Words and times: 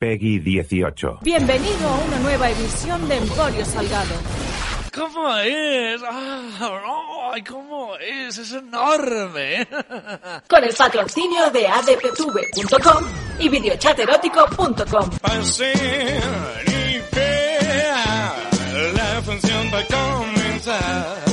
Peggy 0.00 0.38
18. 0.38 1.18
Bienvenido 1.20 1.86
a 1.86 1.98
una 2.06 2.18
nueva 2.20 2.48
edición 2.48 3.06
de 3.06 3.18
Emporio 3.18 3.62
Salgado. 3.66 4.14
¿Cómo 4.94 5.36
es? 5.36 6.00
Ah, 6.02 7.30
ay, 7.34 7.42
¿Cómo 7.42 7.94
es? 7.96 8.38
Es 8.38 8.52
enorme. 8.52 9.68
Con 10.48 10.64
el 10.64 10.74
patrocinio 10.74 11.50
de 11.50 11.66
adptv.com 11.68 13.04
y 13.40 13.48
videochaterótico.com. 13.50 15.10
La 18.94 19.22
función 19.22 19.70
va 19.70 19.80
a 19.80 19.84
comenzar. 19.84 21.30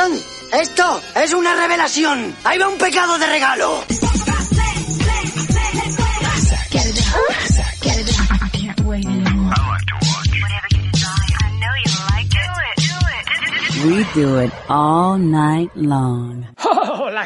¡Atención! 0.00 0.24
¡Esto 0.52 1.00
es 1.14 1.34
una 1.34 1.54
revelación! 1.54 2.34
¡Ahí 2.44 2.58
va 2.58 2.68
un 2.68 2.78
pecado 2.78 3.18
de 3.18 3.26
regalo! 3.26 3.84
We 13.84 14.04
do 14.14 14.38
it 14.40 14.52
all 14.68 15.18
night 15.18 15.70
long. 15.74 16.46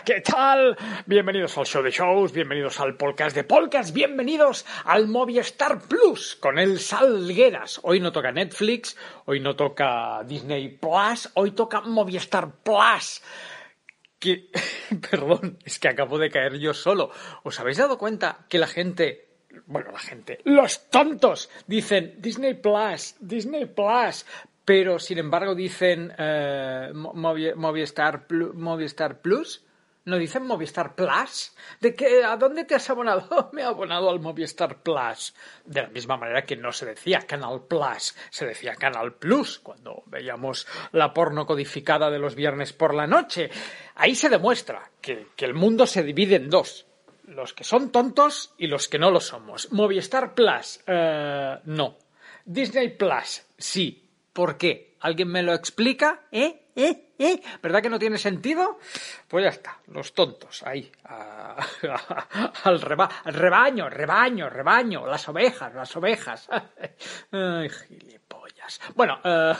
¿Qué 0.03 0.21
tal? 0.21 0.77
Bienvenidos 1.07 1.57
al 1.59 1.67
show 1.67 1.83
de 1.83 1.91
shows, 1.91 2.33
bienvenidos 2.33 2.81
al 2.81 2.97
podcast 2.97 3.35
de 3.37 3.45
podcast, 3.45 3.95
bienvenidos 3.95 4.65
al 4.85 5.07
Movistar 5.09 5.81
Plus 5.83 6.37
con 6.37 6.59
el 6.59 6.79
Salgueras. 6.81 7.81
Hoy 7.83 8.01
no 8.01 8.11
toca 8.11 8.33
Netflix, 8.33 8.97
hoy 9.27 9.41
no 9.41 9.55
toca 9.57 10.23
Disney 10.25 10.69
Plus, 10.79 11.31
hoy 11.35 11.53
toca 11.53 11.81
Movistar 11.83 12.51
Plus. 12.63 13.23
Que, 14.19 14.51
perdón, 15.11 15.59
es 15.65 15.79
que 15.79 15.89
acabo 15.89 16.19
de 16.19 16.31
caer 16.31 16.59
yo 16.59 16.75
solo. 16.75 17.11
¿Os 17.43 17.61
habéis 17.61 17.77
dado 17.79 17.99
cuenta 17.99 18.47
que 18.49 18.59
la 18.59 18.67
gente 18.67 19.29
bueno, 19.67 19.93
la 19.93 20.01
gente, 20.01 20.41
los 20.45 20.91
tontos, 20.91 21.49
dicen 21.69 22.17
Disney 22.19 22.55
Plus, 22.55 23.15
Disney 23.21 23.67
Plus, 23.67 24.27
pero 24.65 24.99
sin 24.99 25.19
embargo 25.19 25.55
dicen 25.55 26.13
eh, 26.19 26.91
Movi- 26.93 27.55
Movistar, 27.55 28.27
Plu- 28.27 28.53
Movistar 28.55 29.21
Plus. 29.21 29.65
¿No 30.07 30.19
dicen 30.19 30.47
Movistar 30.47 30.95
Plus? 30.95 31.53
¿De 31.81 31.95
qué, 31.95 32.23
¿A 32.25 32.37
dónde 32.37 32.65
te 32.65 32.75
has 32.75 32.91
abonado? 32.91 33.51
Me 33.53 33.63
he 33.63 33.65
abonado 33.65 34.11
al 34.11 34.21
Movistar 34.21 34.83
Plus. 34.83 35.35
De 35.65 35.83
la 35.83 35.89
misma 35.89 36.19
manera 36.19 36.45
que 36.45 36.57
no 36.57 36.73
se 36.73 36.85
decía 36.85 37.21
Canal 37.21 37.63
Plus, 37.67 38.15
se 38.29 38.45
decía 38.45 38.75
Canal 38.75 39.15
Plus 39.15 39.59
cuando 39.61 40.03
veíamos 40.07 40.67
la 40.93 41.15
porno 41.15 41.47
codificada 41.47 42.11
de 42.11 42.19
los 42.19 42.35
viernes 42.35 42.75
por 42.75 42.95
la 42.95 43.07
noche. 43.07 43.51
Ahí 43.95 44.15
se 44.15 44.29
demuestra 44.29 44.91
que, 45.01 45.29
que 45.35 45.47
el 45.47 45.55
mundo 45.55 45.87
se 45.87 46.03
divide 46.03 46.37
en 46.37 46.51
dos 46.51 46.87
los 47.27 47.55
que 47.55 47.65
son 47.65 47.91
tontos 47.91 48.53
y 48.59 48.67
los 48.67 48.89
que 48.89 48.99
no 48.99 49.11
lo 49.11 49.21
somos. 49.21 49.73
Movistar 49.73 50.35
Plus, 50.35 50.81
eh, 50.87 51.59
no. 51.65 51.97
Disney 52.45 52.91
Plus, 52.91 53.47
sí. 53.57 54.07
¿Por 54.33 54.59
qué? 54.59 54.97
¿Alguien 55.01 55.29
me 55.29 55.43
lo 55.43 55.55
explica? 55.55 56.27
¿Eh? 56.31 56.64
¿Eh? 56.77 57.15
¿Eh? 57.19 57.41
¿Verdad 57.63 57.81
que 57.83 57.89
no 57.91 57.99
tiene 57.99 58.19
sentido? 58.19 58.79
Pues 59.29 59.45
ya 59.45 59.51
está, 59.51 59.79
los 59.89 60.13
tontos, 60.13 60.63
ahí, 60.65 60.91
al, 61.05 62.81
reba- 62.81 63.11
al 63.25 63.35
rebaño, 63.35 63.89
rebaño, 63.89 64.51
rebaño, 64.51 65.07
las 65.07 65.29
ovejas, 65.29 65.73
las 65.75 65.95
ovejas. 65.97 66.49
Ay, 67.31 67.69
gilipollas. 67.69 68.81
Bueno, 68.95 69.21
eh, 69.23 69.55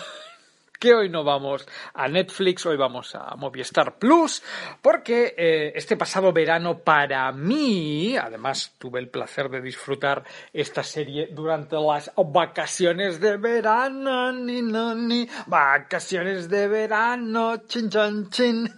que 0.85 0.93
hoy 0.93 1.09
no 1.09 1.25
vamos 1.25 1.67
a 1.95 2.09
Netflix, 2.09 2.67
hoy 2.67 2.77
vamos 2.77 3.15
a 3.15 3.35
Movistar 3.37 3.99
Plus, 3.99 4.43
porque 4.83 5.35
eh, 5.35 5.73
este 5.75 5.97
pasado 5.97 6.31
verano 6.31 6.81
para 6.81 7.33
mí, 7.33 8.19
además 8.19 8.75
tuve 8.77 9.01
el 9.01 9.09
placer 9.09 9.49
de 9.49 9.63
disfrutar 9.63 10.23
esta 10.53 10.83
serie 10.83 11.31
durante 11.33 11.77
las 11.77 12.13
vacaciones 12.15 13.19
de 13.19 13.39
verano, 13.39 14.31
ni 14.31 14.61
no 14.61 14.95
ni, 14.95 15.27
vacaciones 15.47 16.51
de 16.51 16.69
verano, 16.69 17.57
chin 17.67 17.89
chan 17.89 18.29
chin. 18.29 18.71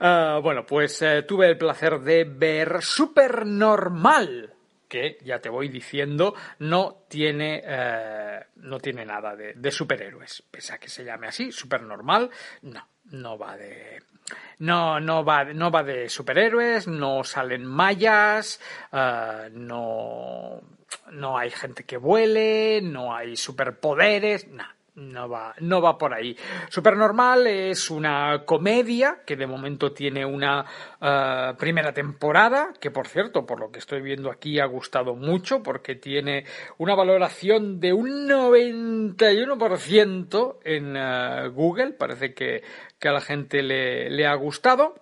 Ah, 0.00 0.40
bueno, 0.42 0.66
pues 0.66 1.00
eh, 1.02 1.22
tuve 1.22 1.46
el 1.46 1.56
placer 1.56 2.00
de 2.00 2.24
ver 2.24 2.82
Supernormal, 2.82 4.57
que 4.88 5.18
ya 5.22 5.40
te 5.40 5.48
voy 5.48 5.68
diciendo, 5.68 6.34
no 6.58 7.04
tiene, 7.08 7.62
eh, 7.64 8.46
no 8.56 8.78
tiene 8.78 9.04
nada 9.04 9.36
de, 9.36 9.70
superhéroes. 9.70 10.42
Pese 10.50 10.74
a 10.74 10.78
que 10.78 10.88
se 10.88 11.04
llame 11.04 11.28
así, 11.28 11.52
Supernormal, 11.52 12.30
no, 12.62 12.88
no 13.04 13.38
va 13.38 13.56
de. 13.56 14.02
No, 14.58 15.00
no 15.00 15.24
va, 15.24 15.44
no 15.44 15.70
va 15.70 15.82
de 15.82 16.08
superhéroes, 16.08 16.86
no 16.86 17.24
salen 17.24 17.64
mallas, 17.64 18.60
ah, 18.92 19.48
no, 19.52 20.60
no 21.12 21.38
hay 21.38 21.50
gente 21.50 21.84
que 21.84 21.96
vuele, 21.96 22.80
no 22.82 23.14
hay 23.14 23.36
superpoderes, 23.36 24.48
nada. 24.48 24.77
No 24.98 25.28
va, 25.28 25.54
no 25.60 25.80
va 25.80 25.96
por 25.96 26.12
ahí. 26.12 26.36
Supernormal 26.70 27.46
es 27.46 27.88
una 27.88 28.42
comedia 28.44 29.20
que 29.24 29.36
de 29.36 29.46
momento 29.46 29.92
tiene 29.92 30.26
una 30.26 30.66
eh, 31.00 31.52
primera 31.56 31.92
temporada, 31.92 32.72
que 32.80 32.90
por 32.90 33.06
cierto, 33.06 33.46
por 33.46 33.60
lo 33.60 33.70
que 33.70 33.78
estoy 33.78 34.02
viendo 34.02 34.28
aquí, 34.28 34.58
ha 34.58 34.66
gustado 34.66 35.14
mucho, 35.14 35.62
porque 35.62 35.94
tiene 35.94 36.46
una 36.78 36.96
valoración 36.96 37.78
de 37.78 37.92
un 37.92 38.28
91% 38.28 40.56
en 40.64 40.96
eh, 40.96 41.48
Google. 41.50 41.92
Parece 41.92 42.34
que, 42.34 42.64
que 42.98 43.08
a 43.08 43.12
la 43.12 43.20
gente 43.20 43.62
le, 43.62 44.10
le 44.10 44.26
ha 44.26 44.34
gustado. 44.34 44.96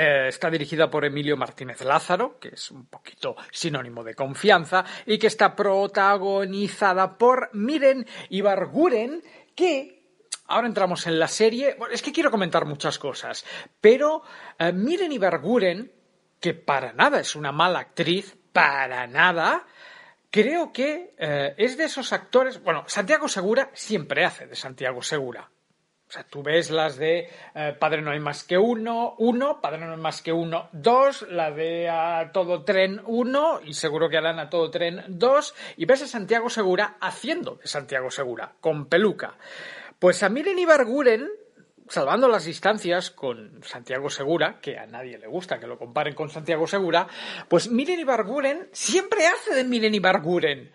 Eh, 0.00 0.28
está 0.28 0.48
dirigida 0.48 0.88
por 0.88 1.04
Emilio 1.04 1.36
Martínez 1.36 1.80
Lázaro, 1.80 2.38
que 2.38 2.50
es 2.50 2.70
un 2.70 2.86
poquito 2.86 3.34
sinónimo 3.50 4.04
de 4.04 4.14
confianza, 4.14 4.84
y 5.04 5.18
que 5.18 5.26
está 5.26 5.56
protagonizada 5.56 7.18
por 7.18 7.50
Miren 7.52 8.06
Ibarguren, 8.28 9.24
que 9.56 10.04
ahora 10.46 10.68
entramos 10.68 11.04
en 11.08 11.18
la 11.18 11.26
serie. 11.26 11.74
Bueno, 11.76 11.92
es 11.92 12.02
que 12.02 12.12
quiero 12.12 12.30
comentar 12.30 12.64
muchas 12.64 12.96
cosas, 12.96 13.44
pero 13.80 14.22
eh, 14.56 14.72
Miren 14.72 15.10
Ibarguren, 15.10 15.90
que 16.38 16.54
para 16.54 16.92
nada 16.92 17.18
es 17.18 17.34
una 17.34 17.50
mala 17.50 17.80
actriz, 17.80 18.36
para 18.52 19.04
nada. 19.08 19.66
Creo 20.30 20.72
que 20.72 21.16
eh, 21.18 21.54
es 21.58 21.76
de 21.76 21.86
esos 21.86 22.12
actores. 22.12 22.62
Bueno, 22.62 22.84
Santiago 22.86 23.26
Segura 23.26 23.72
siempre 23.74 24.24
hace 24.24 24.46
de 24.46 24.54
Santiago 24.54 25.02
Segura. 25.02 25.50
O 26.08 26.10
sea, 26.10 26.24
tú 26.24 26.42
ves 26.42 26.70
las 26.70 26.96
de 26.96 27.28
eh, 27.54 27.76
Padre 27.78 28.00
no 28.00 28.12
hay 28.12 28.18
más 28.18 28.42
que 28.42 28.56
uno, 28.56 29.14
uno, 29.18 29.60
Padre 29.60 29.84
no 29.84 29.92
hay 29.92 30.00
más 30.00 30.22
que 30.22 30.32
uno, 30.32 30.70
dos, 30.72 31.26
la 31.28 31.50
de 31.50 31.90
A 31.90 32.30
Todo 32.32 32.64
Tren 32.64 33.02
uno, 33.04 33.60
y 33.62 33.74
seguro 33.74 34.08
que 34.08 34.16
harán 34.16 34.38
A 34.38 34.48
Todo 34.48 34.70
Tren 34.70 35.04
dos, 35.08 35.54
y 35.76 35.84
ves 35.84 36.02
a 36.02 36.06
Santiago 36.06 36.48
Segura 36.48 36.96
haciendo 37.02 37.56
de 37.56 37.66
Santiago 37.66 38.10
Segura, 38.10 38.54
con 38.58 38.86
peluca. 38.86 39.36
Pues 39.98 40.22
a 40.22 40.30
Miren 40.30 40.58
Ibarguren, 40.58 41.28
salvando 41.88 42.26
las 42.26 42.46
distancias 42.46 43.10
con 43.10 43.62
Santiago 43.62 44.08
Segura, 44.08 44.60
que 44.62 44.78
a 44.78 44.86
nadie 44.86 45.18
le 45.18 45.26
gusta 45.26 45.60
que 45.60 45.66
lo 45.66 45.76
comparen 45.76 46.14
con 46.14 46.30
Santiago 46.30 46.66
Segura, 46.66 47.06
pues 47.48 47.70
Miren 47.70 48.00
Ibarguren 48.00 48.70
siempre 48.72 49.26
hace 49.26 49.54
de 49.54 49.64
Miren 49.64 49.94
Ibarguren. 49.94 50.72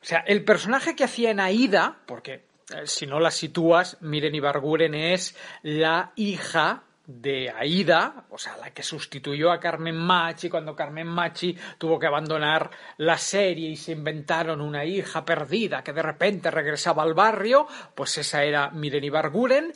O 0.00 0.04
sea, 0.06 0.20
el 0.20 0.44
personaje 0.44 0.94
que 0.94 1.02
hacía 1.02 1.32
en 1.32 1.40
Aida, 1.40 2.02
porque 2.06 2.53
si 2.84 3.06
no 3.06 3.20
la 3.20 3.30
sitúas, 3.30 3.98
Miren 4.00 4.34
Ibarguren 4.34 4.94
es 4.94 5.36
la 5.62 6.12
hija 6.16 6.82
de 7.06 7.50
Aida, 7.50 8.24
o 8.30 8.38
sea, 8.38 8.56
la 8.56 8.70
que 8.70 8.82
sustituyó 8.82 9.52
a 9.52 9.60
Carmen 9.60 9.96
Machi 9.96 10.48
cuando 10.48 10.74
Carmen 10.74 11.06
Machi 11.06 11.56
tuvo 11.76 11.98
que 11.98 12.06
abandonar 12.06 12.70
la 12.96 13.18
serie 13.18 13.68
y 13.68 13.76
se 13.76 13.92
inventaron 13.92 14.62
una 14.62 14.84
hija 14.86 15.24
perdida 15.24 15.84
que 15.84 15.92
de 15.92 16.02
repente 16.02 16.50
regresaba 16.50 17.02
al 17.02 17.12
barrio, 17.12 17.66
pues 17.94 18.16
esa 18.16 18.42
era 18.42 18.70
Miren 18.70 19.04
Ibarguren. 19.04 19.72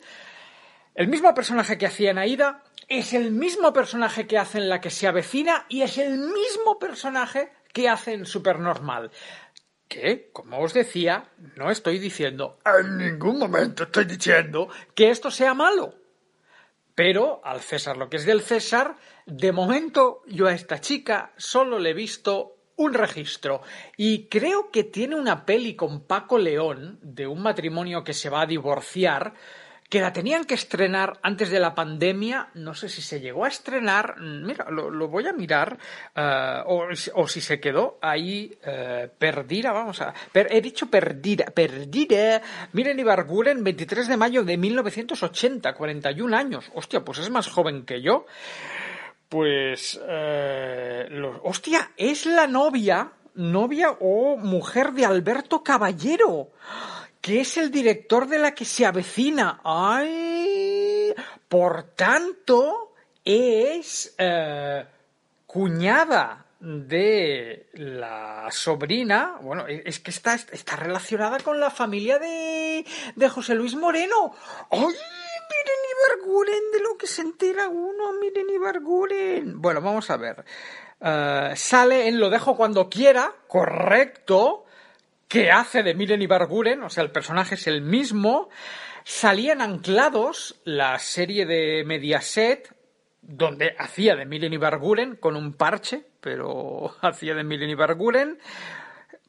El 0.95 1.07
mismo 1.07 1.33
personaje 1.35 1.77
que 1.77 1.85
hacía 1.85 2.11
en 2.11 2.17
Aida 2.17 2.63
es 2.87 3.13
el 3.13 3.29
mismo 3.29 3.71
personaje 3.71 4.25
que 4.25 4.39
hace 4.39 4.57
en 4.57 4.69
La 4.69 4.81
que 4.81 4.89
se 4.89 5.07
avecina 5.07 5.65
y 5.69 5.83
es 5.83 5.99
el 5.99 6.17
mismo 6.17 6.79
personaje 6.79 7.51
que 7.71 7.87
hace 7.87 8.13
en 8.13 8.25
Supernormal 8.25 9.11
que, 9.89 10.29
como 10.31 10.59
os 10.59 10.73
decía, 10.73 11.29
no 11.57 11.69
estoy 11.69 11.99
diciendo, 11.99 12.59
en 12.63 12.97
ningún 12.97 13.39
momento 13.39 13.83
estoy 13.83 14.05
diciendo 14.05 14.69
que 14.95 15.09
esto 15.09 15.31
sea 15.31 15.53
malo. 15.53 15.95
Pero 16.95 17.41
al 17.43 17.59
César 17.61 17.97
lo 17.97 18.09
que 18.09 18.17
es 18.17 18.25
del 18.25 18.41
César, 18.41 18.95
de 19.25 19.51
momento 19.51 20.21
yo 20.27 20.47
a 20.47 20.53
esta 20.53 20.79
chica 20.79 21.33
solo 21.37 21.79
le 21.79 21.89
he 21.89 21.93
visto 21.93 22.55
un 22.75 22.93
registro 22.93 23.61
y 23.97 24.27
creo 24.27 24.71
que 24.71 24.85
tiene 24.85 25.15
una 25.15 25.45
peli 25.45 25.75
con 25.75 26.01
Paco 26.01 26.37
León 26.37 26.99
de 27.01 27.27
un 27.27 27.41
matrimonio 27.41 28.03
que 28.03 28.13
se 28.13 28.29
va 28.29 28.41
a 28.41 28.45
divorciar 28.45 29.33
que 29.89 30.01
la 30.01 30.13
tenían 30.13 30.45
que 30.45 30.53
estrenar 30.53 31.19
antes 31.23 31.49
de 31.49 31.59
la 31.59 31.73
pandemia. 31.73 32.49
No 32.53 32.75
sé 32.75 32.89
si 32.89 33.01
se 33.01 33.19
llegó 33.19 33.45
a 33.45 33.47
estrenar. 33.47 34.19
Mira, 34.19 34.67
lo, 34.69 35.07
voy 35.07 35.27
a 35.27 35.33
mirar. 35.33 35.79
eh, 36.15 36.61
o, 36.65 37.27
si 37.27 37.41
se 37.41 37.59
quedó 37.59 37.97
ahí 37.99 38.55
eh, 38.63 39.09
perdida. 39.17 39.71
Vamos 39.71 39.99
a. 40.01 40.13
he 40.33 40.61
dicho 40.61 40.85
perdida. 40.91 41.45
Perdida. 41.45 42.41
Miren 42.73 42.99
Ibarguren, 42.99 43.63
23 43.63 44.07
de 44.07 44.17
mayo 44.17 44.43
de 44.43 44.57
1980, 44.57 45.73
41 45.73 46.37
años. 46.37 46.69
Hostia, 46.75 47.03
pues 47.03 47.17
es 47.17 47.31
más 47.31 47.47
joven 47.47 47.83
que 47.83 48.01
yo. 48.03 48.27
Pues. 49.27 49.99
lo- 51.09 51.41
hostia, 51.43 51.91
es 51.97 52.27
la 52.27 52.45
novia. 52.45 53.11
Novia 53.35 53.91
o 54.01 54.35
mujer 54.37 54.91
de 54.91 55.05
Alberto 55.05 55.63
Caballero 55.63 56.51
que 57.21 57.41
es 57.41 57.57
el 57.57 57.71
director 57.71 58.27
de 58.27 58.39
la 58.39 58.53
que 58.53 58.65
se 58.65 58.85
avecina. 58.85 59.59
¡Ay! 59.63 61.13
Por 61.47 61.83
tanto, 61.95 62.93
es 63.25 64.15
eh, 64.17 64.85
cuñada 65.45 66.45
de 66.59 67.69
la 67.73 68.47
sobrina. 68.51 69.37
Bueno, 69.41 69.67
e, 69.67 69.83
es 69.85 69.99
que 69.99 70.11
está, 70.11 70.35
está 70.35 70.75
relacionada 70.75 71.39
con 71.39 71.59
la 71.59 71.69
familia 71.69 72.19
de, 72.19 72.85
de 73.15 73.29
José 73.29 73.55
Luis 73.55 73.75
Moreno. 73.75 74.33
¡Ay! 74.71 74.95
Miren 75.49 76.19
Ibarguren 76.21 76.71
de 76.71 76.79
lo 76.81 76.97
que 76.97 77.07
se 77.07 77.21
entera 77.21 77.67
uno, 77.67 78.13
miren 78.13 78.49
Ibarguren. 78.49 79.61
Bueno, 79.61 79.81
vamos 79.81 80.09
a 80.09 80.17
ver. 80.17 80.45
Eh, 81.01 81.53
sale 81.55 82.07
en 82.07 82.19
Lo 82.19 82.29
dejo 82.29 82.55
cuando 82.55 82.87
quiera, 82.87 83.33
correcto 83.47 84.65
que 85.29 85.51
hace 85.51 85.83
de 85.83 85.93
Miren 85.93 86.23
Ibarguren, 86.23 86.81
o 86.81 86.89
sea, 86.89 87.03
el 87.03 87.11
personaje 87.11 87.53
es 87.53 87.67
el 87.67 87.81
mismo. 87.81 88.49
Salían 89.03 89.61
anclados 89.61 90.59
la 90.65 90.97
serie 90.97 91.45
de 91.45 91.83
Mediaset, 91.85 92.75
donde 93.21 93.75
hacía 93.77 94.15
de 94.15 94.25
Miren 94.25 94.53
Ibarguren 94.53 95.15
con 95.15 95.35
un 95.35 95.53
parche, 95.53 96.03
pero 96.19 96.95
hacía 97.01 97.35
de 97.35 97.43
Miren 97.43 97.69
Ibarguren. 97.69 98.39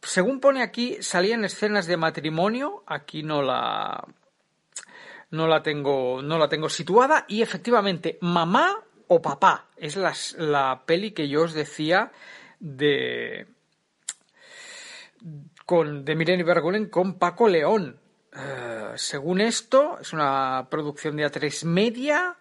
Según 0.01 0.41
pone 0.41 0.63
aquí, 0.63 0.97
salían 1.03 1.45
escenas 1.45 1.87
de 1.87 1.99
matrimonio. 1.99 2.83
Aquí 2.87 3.23
no 3.23 3.43
la. 3.43 4.03
No 5.31 5.47
la 5.49 5.63
tengo. 5.63 6.23
No 6.23 6.39
la 6.39 6.49
tengo 6.49 6.71
situada. 6.71 7.27
Y 7.29 7.43
efectivamente, 7.43 8.17
mamá 8.23 8.83
o 9.07 9.21
papá. 9.21 9.67
Es 9.77 9.97
la, 9.97 10.15
la 10.39 10.83
peli 10.87 11.11
que 11.11 11.29
yo 11.29 11.43
os 11.43 11.53
decía 11.53 12.11
de 12.59 13.47
con, 15.71 16.05
de 16.05 16.17
Miren 16.17 16.41
Ibarguren 16.41 16.89
con 16.89 17.15
Paco 17.17 17.47
León. 17.47 18.01
Eh, 18.35 18.91
según 18.97 19.41
esto, 19.41 19.99
es 20.01 20.13
una 20.13 20.67
producción 20.69 21.15
de 21.15 21.25
A3 21.25 21.65
Media 21.65 22.37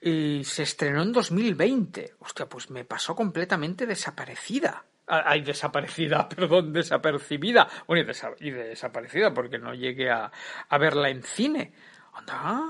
y 0.00 0.42
se 0.44 0.62
estrenó 0.62 1.02
en 1.02 1.12
2020. 1.12 2.14
Hostia, 2.20 2.46
pues 2.46 2.70
me 2.70 2.86
pasó 2.86 3.14
completamente 3.14 3.84
desaparecida. 3.84 4.82
Ah, 5.06 5.24
Ay, 5.26 5.42
desaparecida, 5.42 6.26
perdón, 6.34 6.72
desapercibida. 6.72 7.68
Bueno, 7.86 8.02
y, 8.02 8.06
desa- 8.06 8.34
y 8.40 8.50
desaparecida 8.50 9.34
porque 9.34 9.58
no 9.58 9.74
llegué 9.74 10.10
a, 10.10 10.32
verla 10.80 11.10
en 11.10 11.22
cine. 11.22 11.74
Anda. 12.14 12.62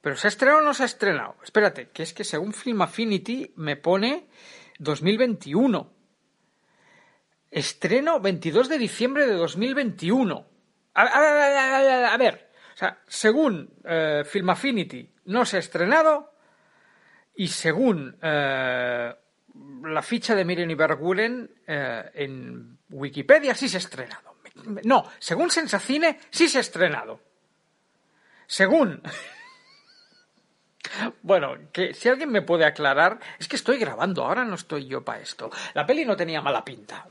¿Pero 0.00 0.16
se 0.16 0.26
ha 0.26 0.30
estrenado 0.30 0.60
o 0.60 0.64
no 0.64 0.72
se 0.72 0.84
ha 0.84 0.86
estrenado? 0.86 1.36
Espérate, 1.44 1.90
que 1.90 2.02
es 2.02 2.14
que 2.14 2.24
según 2.24 2.54
Film 2.54 2.80
Affinity 2.80 3.52
me 3.56 3.76
pone 3.76 4.30
2021. 4.78 5.99
Estreno 7.50 8.20
22 8.20 8.68
de 8.68 8.78
diciembre 8.78 9.26
de 9.26 9.34
2021. 9.34 10.46
A, 10.94 11.02
a- 11.02 11.06
a- 11.06 12.14
a- 12.14 12.16
ver, 12.16 12.50
o 12.74 12.76
sea, 12.76 12.98
según 13.06 13.70
eh, 13.84 14.22
Film 14.24 14.50
Affinity 14.50 15.08
no 15.26 15.44
se 15.44 15.56
ha 15.56 15.60
estrenado 15.60 16.32
y 17.34 17.48
según 17.48 18.16
eh, 18.22 19.14
la 19.84 20.02
ficha 20.02 20.34
de 20.34 20.44
Miren 20.44 20.70
Ibarguren 20.70 21.50
eh, 21.66 22.10
en 22.14 22.78
Wikipedia 22.90 23.54
sí 23.54 23.68
se 23.68 23.76
ha 23.76 23.80
estrenado. 23.80 24.36
No, 24.84 25.04
según 25.18 25.50
Sensacine 25.50 26.18
sí 26.30 26.48
se 26.48 26.58
ha 26.58 26.60
estrenado. 26.60 27.20
Según 28.46 29.00
bueno, 31.22 31.56
que 31.72 31.94
si 31.94 32.08
alguien 32.08 32.30
me 32.30 32.42
puede 32.42 32.64
aclarar, 32.64 33.20
es 33.38 33.48
que 33.48 33.56
estoy 33.56 33.78
grabando, 33.78 34.24
ahora 34.24 34.44
no 34.44 34.54
estoy 34.56 34.86
yo 34.86 35.04
para 35.04 35.20
esto. 35.20 35.50
La 35.74 35.86
peli 35.86 36.04
no 36.04 36.16
tenía 36.16 36.42
mala 36.42 36.64
pinta. 36.64 37.06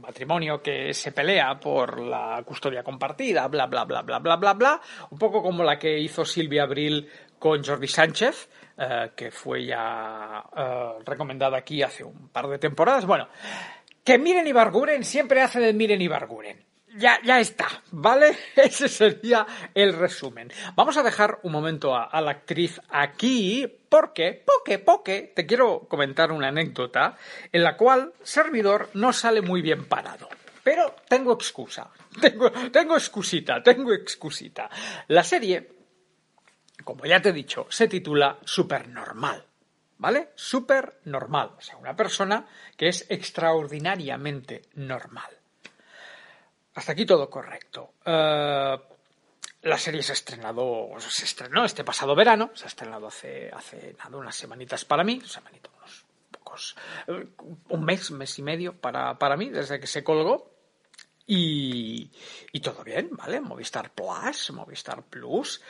Matrimonio 0.00 0.62
que 0.62 0.92
se 0.94 1.12
pelea 1.12 1.58
por 1.58 2.00
la 2.00 2.42
custodia 2.44 2.82
compartida, 2.82 3.46
bla, 3.48 3.66
bla, 3.66 3.84
bla, 3.84 4.02
bla, 4.02 4.18
bla, 4.18 4.36
bla, 4.36 4.52
bla. 4.54 4.80
Un 5.10 5.18
poco 5.18 5.42
como 5.42 5.62
la 5.62 5.78
que 5.78 5.98
hizo 5.98 6.24
Silvia 6.24 6.64
Abril 6.64 7.08
con 7.38 7.64
Jordi 7.64 7.88
Sánchez, 7.88 8.48
eh, 8.76 9.10
que 9.16 9.30
fue 9.30 9.64
ya 9.64 10.44
eh, 10.56 10.92
recomendada 11.04 11.58
aquí 11.58 11.82
hace 11.82 12.04
un 12.04 12.28
par 12.28 12.48
de 12.48 12.58
temporadas. 12.58 13.06
Bueno, 13.06 13.28
que 14.04 14.18
Miren 14.18 14.46
Ibarguren 14.46 15.04
siempre 15.04 15.42
hace 15.42 15.60
de 15.60 15.72
Miren 15.72 16.00
Ibarguren. 16.00 16.69
Ya, 16.96 17.20
ya 17.22 17.38
está, 17.38 17.68
¿vale? 17.92 18.36
Ese 18.56 18.88
sería 18.88 19.46
el 19.74 19.92
resumen. 19.92 20.52
Vamos 20.74 20.96
a 20.96 21.02
dejar 21.02 21.38
un 21.44 21.52
momento 21.52 21.94
a, 21.94 22.20
la 22.20 22.32
actriz 22.32 22.80
aquí 22.88 23.66
porque, 23.88 24.42
porque, 24.44 24.78
porque, 24.78 25.32
te 25.34 25.46
quiero 25.46 25.86
comentar 25.88 26.32
una 26.32 26.48
anécdota 26.48 27.16
en 27.52 27.62
la 27.62 27.76
cual 27.76 28.12
servidor 28.22 28.90
no 28.94 29.12
sale 29.12 29.40
muy 29.40 29.62
bien 29.62 29.84
parado. 29.84 30.28
Pero 30.64 30.96
tengo 31.08 31.32
excusa, 31.32 31.90
tengo, 32.20 32.50
tengo 32.50 32.96
excusita, 32.96 33.62
tengo 33.62 33.92
excusita. 33.92 34.68
La 35.08 35.22
serie, 35.22 35.70
como 36.84 37.06
ya 37.06 37.22
te 37.22 37.28
he 37.28 37.32
dicho, 37.32 37.66
se 37.70 37.86
titula 37.86 38.38
Supernormal. 38.44 39.46
¿Vale? 39.98 40.30
Supernormal. 40.34 41.52
O 41.58 41.60
sea, 41.60 41.76
una 41.76 41.94
persona 41.94 42.46
que 42.74 42.88
es 42.88 43.04
extraordinariamente 43.10 44.62
normal. 44.76 45.39
Hasta 46.74 46.92
aquí 46.92 47.04
todo 47.04 47.28
correcto. 47.28 47.94
Eh, 48.04 48.78
la 49.62 49.78
serie 49.78 50.02
se 50.02 50.12
ha 50.12 50.14
estrenado, 50.14 50.88
se 50.98 51.24
estrenó 51.24 51.64
este 51.64 51.84
pasado 51.84 52.14
verano, 52.14 52.50
se 52.54 52.64
ha 52.64 52.68
estrenado 52.68 53.08
hace, 53.08 53.50
hace 53.52 53.94
nada, 53.98 54.16
unas 54.16 54.34
semanitas 54.34 54.84
para 54.84 55.04
mí, 55.04 55.20
semanita, 55.24 55.70
unos 55.76 56.06
pocos, 56.30 56.76
eh, 57.08 57.26
un 57.68 57.84
mes, 57.84 58.10
mes 58.12 58.38
y 58.38 58.42
medio 58.42 58.80
para, 58.80 59.18
para 59.18 59.36
mí, 59.36 59.50
desde 59.50 59.78
que 59.78 59.86
se 59.86 60.04
colgó. 60.04 60.50
Y, 61.26 62.10
y 62.52 62.60
todo 62.60 62.82
bien, 62.82 63.10
¿vale? 63.12 63.40
Movistar 63.40 63.92
Plus, 63.92 64.50
Movistar 64.50 65.04
Plus. 65.04 65.62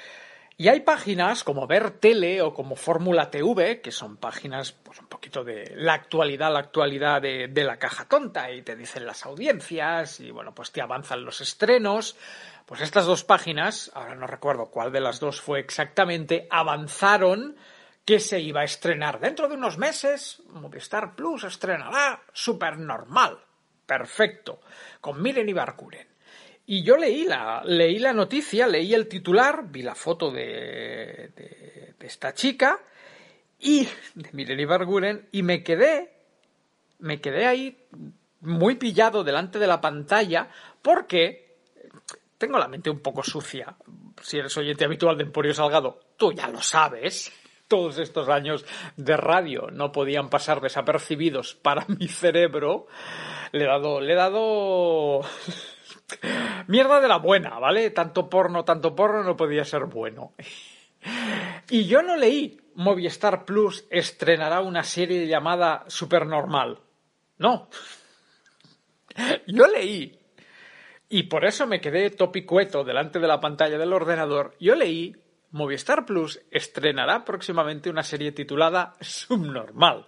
Y 0.61 0.69
hay 0.69 0.81
páginas 0.81 1.43
como 1.43 1.67
Ver 1.67 1.91
Tele 1.91 2.43
o 2.43 2.53
como 2.53 2.77
Fórmula 2.77 3.31
TV, 3.31 3.81
que 3.81 3.91
son 3.91 4.19
páginas 4.19 4.73
pues, 4.73 5.01
un 5.01 5.07
poquito 5.07 5.43
de 5.43 5.73
la 5.75 5.95
actualidad, 5.95 6.53
la 6.53 6.59
actualidad 6.59 7.23
de, 7.23 7.51
la 7.65 7.79
caja 7.79 8.05
tonta, 8.05 8.51
y 8.53 8.61
te 8.61 8.77
dicen 8.77 9.07
las 9.07 9.25
audiencias, 9.25 10.21
y 10.21 10.31
bueno, 10.31 10.55
pues 10.55 10.71
te 10.71 10.83
avanzan 10.83 11.25
los 11.25 11.41
estrenos. 11.41 12.15
Pues 12.67 12.83
estas 12.83 13.07
dos 13.07 13.25
páginas, 13.25 13.91
ahora 13.95 14.15
no 14.15 14.27
recuerdo 14.27 14.67
cuál 14.67 14.93
de 14.93 15.01
las 15.01 15.19
dos 15.19 15.41
fue 15.41 15.61
exactamente, 15.61 16.47
avanzaron 16.51 17.57
que 18.05 18.21
se 18.21 18.41
iba 18.41 18.61
a 18.61 18.65
estrenar 18.65 19.19
dentro 19.19 19.49
de 19.49 19.55
unos 19.55 19.79
meses. 19.79 20.43
Movistar 20.51 21.17
Plus 21.17 21.45
estrenará 21.45 22.21
Supernormal. 22.35 23.39
Perfecto. 23.87 24.61
Con 25.01 25.23
Miren 25.23 25.49
Ibarkuren. 25.49 26.11
Y 26.71 26.85
yo 26.85 26.97
leí 26.97 27.25
la, 27.25 27.63
leí 27.65 27.99
la 27.99 28.13
noticia, 28.13 28.69
leí 28.69 28.95
el 28.95 29.09
titular, 29.09 29.65
vi 29.69 29.83
la 29.83 29.97
foto 29.97 30.31
de, 30.31 31.33
de, 31.35 31.97
esta 31.99 32.33
chica 32.33 32.79
y 33.59 33.89
de 34.15 34.31
Miren 34.31 34.61
Ibarguren 34.61 35.29
y 35.33 35.43
me 35.43 35.65
quedé, 35.65 36.13
me 37.01 37.21
quedé 37.21 37.47
ahí 37.47 37.77
muy 38.43 38.77
pillado 38.77 39.25
delante 39.25 39.59
de 39.59 39.67
la 39.67 39.81
pantalla 39.81 40.49
porque 40.81 41.57
tengo 42.39 42.57
la 42.57 42.69
mente 42.69 42.89
un 42.89 43.01
poco 43.01 43.25
sucia. 43.25 43.75
Si 44.23 44.39
eres 44.39 44.57
oyente 44.57 44.85
habitual 44.85 45.19
de 45.19 45.25
Emporio 45.25 45.53
Salgado, 45.53 45.99
tú 46.17 46.33
ya 46.33 46.47
lo 46.47 46.63
sabes. 46.63 47.33
Todos 47.67 47.99
estos 47.99 48.29
años 48.29 48.65
de 48.97 49.17
radio 49.17 49.73
no 49.73 49.91
podían 49.91 50.31
pasar 50.31 50.61
desapercibidos 50.61 51.57
para 51.57 51.85
mi 51.89 52.07
cerebro. 52.07 52.87
Le 53.51 53.65
he 53.65 53.67
dado, 53.67 54.01
le 54.01 54.13
he 54.13 54.17
dado 54.17 55.23
Mierda 56.67 57.01
de 57.01 57.09
la 57.09 57.19
buena, 57.19 57.59
¿vale? 57.59 57.91
Tanto 57.91 58.29
porno, 58.29 58.65
tanto 58.65 58.95
porno 58.95 59.23
no 59.23 59.37
podía 59.37 59.65
ser 59.65 59.85
bueno. 59.85 60.33
Y 61.71 61.87
yo 61.87 62.03
no 62.03 62.17
leí 62.17 62.61
Movistar 62.75 63.45
Plus 63.45 63.87
estrenará 63.91 64.61
una 64.61 64.85
serie 64.85 65.27
llamada 65.27 65.85
Supernormal. 65.89 66.79
No. 67.39 67.69
Yo 69.47 69.67
leí. 69.67 70.19
Y 71.09 71.25
por 71.25 71.45
eso 71.45 71.67
me 71.67 71.81
quedé 71.81 72.11
topicueto 72.11 72.85
delante 72.85 73.19
de 73.19 73.27
la 73.27 73.41
pantalla 73.41 73.79
del 73.79 73.93
ordenador. 73.93 74.55
Yo 74.61 74.75
leí 74.75 75.17
Movistar 75.51 76.07
Plus 76.07 76.41
estrenará 76.51 77.25
próximamente 77.25 77.91
una 77.91 78.05
serie 78.05 78.33
titulada 78.33 78.95
Subnormal. 79.01 80.07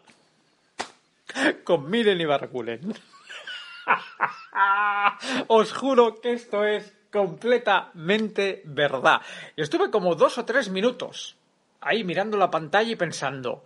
Con 1.64 1.90
Miren 1.90 2.20
y 2.20 2.24
Barkulen. 4.52 5.44
Os 5.48 5.72
juro 5.72 6.20
que 6.20 6.32
esto 6.32 6.64
es 6.64 6.92
completamente 7.10 8.62
verdad. 8.64 9.20
Y 9.56 9.62
estuve 9.62 9.90
como 9.90 10.14
dos 10.14 10.38
o 10.38 10.44
tres 10.44 10.70
minutos 10.70 11.36
ahí 11.82 12.04
mirando 12.04 12.36
la 12.38 12.50
pantalla 12.50 12.90
y 12.90 12.96
pensando, 12.96 13.64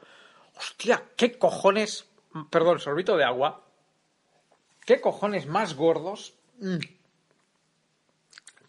hostia, 0.57 1.05
qué 1.17 1.39
cojones, 1.39 2.09
perdón, 2.51 2.81
sorbito 2.81 3.17
de 3.17 3.25
agua, 3.25 3.63
qué 4.85 5.01
cojones 5.01 5.47
más 5.47 5.75
gordos 5.75 6.35
mm, 6.59 6.79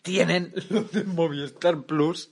tienen 0.01 0.53
los 0.69 0.91
de 0.91 1.03
Movistar 1.05 1.81
Plus 1.83 2.29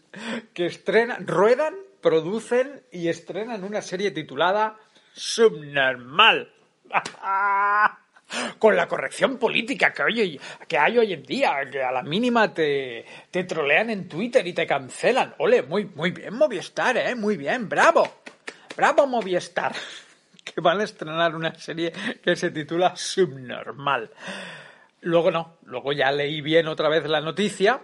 que 0.53 0.65
estrenan, 0.65 1.25
ruedan, 1.25 1.75
producen 2.01 2.83
y 2.91 3.07
estrenan 3.07 3.63
una 3.63 3.81
serie 3.81 4.11
titulada 4.11 4.77
Subnormal. 5.13 6.51
Con 8.59 8.75
la 8.75 8.87
corrección 8.87 9.37
política 9.37 9.93
que, 9.93 10.03
hoy, 10.03 10.39
que 10.67 10.77
hay 10.77 10.97
hoy 10.97 11.13
en 11.13 11.23
día, 11.23 11.57
que 11.71 11.83
a 11.83 11.91
la 11.91 12.03
mínima 12.03 12.53
te, 12.53 13.05
te 13.31 13.43
trolean 13.43 13.89
en 13.89 14.07
Twitter 14.07 14.45
y 14.45 14.53
te 14.53 14.65
cancelan. 14.65 15.35
Ole, 15.39 15.63
muy, 15.63 15.85
muy 15.85 16.11
bien 16.11 16.33
Movistar, 16.35 16.97
¿eh? 16.97 17.15
Muy 17.15 17.37
bien, 17.37 17.67
bravo. 17.69 18.21
Bravo 18.75 19.07
Movistar. 19.07 19.73
Que 20.45 20.61
van 20.61 20.79
a 20.79 20.83
estrenar 20.83 21.35
una 21.35 21.55
serie 21.55 21.91
que 22.23 22.35
se 22.35 22.51
titula 22.51 22.95
Subnormal. 22.95 24.11
Luego 25.01 25.31
no, 25.31 25.57
luego 25.65 25.91
ya 25.91 26.11
leí 26.11 26.39
bien 26.41 26.67
otra 26.67 26.87
vez 26.87 27.07
la 27.07 27.19
noticia 27.19 27.81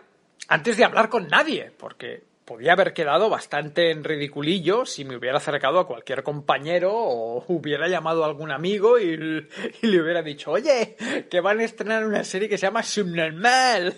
antes 0.48 0.78
de 0.78 0.86
hablar 0.86 1.10
con 1.10 1.28
nadie, 1.28 1.72
porque 1.78 2.24
podía 2.52 2.74
haber 2.74 2.94
quedado 2.94 3.30
bastante 3.30 3.92
en 3.92 4.04
ridiculillo 4.04 4.86
si 4.86 5.06
me 5.06 5.16
hubiera 5.16 5.38
acercado 5.38 5.80
a 5.80 5.88
cualquier 5.88 6.22
compañero 6.22 6.92
o 6.94 7.46
hubiera 7.48 7.88
llamado 7.88 8.26
a 8.26 8.28
algún 8.28 8.52
amigo 8.52 9.00
y, 9.00 9.16
le 9.16 9.48
hubiera 10.02 10.22
dicho, 10.22 10.52
oye, 10.52 10.98
que 11.30 11.40
van 11.40 11.62
a 11.62 11.64
estrenar 11.64 12.06
una 12.06 12.26
serie 12.26 12.50
que 12.50 12.58
se 12.58 12.68
llama 12.68 12.84
Subnormal. 12.84 13.96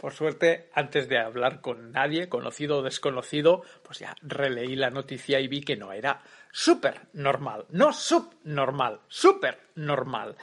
Por 0.00 0.12
suerte, 0.12 0.68
antes 0.74 1.08
de 1.08 1.20
hablar 1.20 1.60
con 1.60 1.92
nadie, 1.92 2.28
conocido 2.28 2.78
o 2.78 2.82
desconocido, 2.82 3.62
pues 3.84 4.00
ya 4.00 4.16
releí 4.22 4.74
la 4.74 4.90
noticia 4.90 5.38
y 5.38 5.46
vi 5.46 5.60
que 5.60 5.76
no 5.76 5.92
era 5.92 6.22
súper 6.50 7.02
normal, 7.12 7.66
no 7.70 7.92
subnormal, 7.92 9.02
súper 9.06 9.60
normal. 9.76 10.34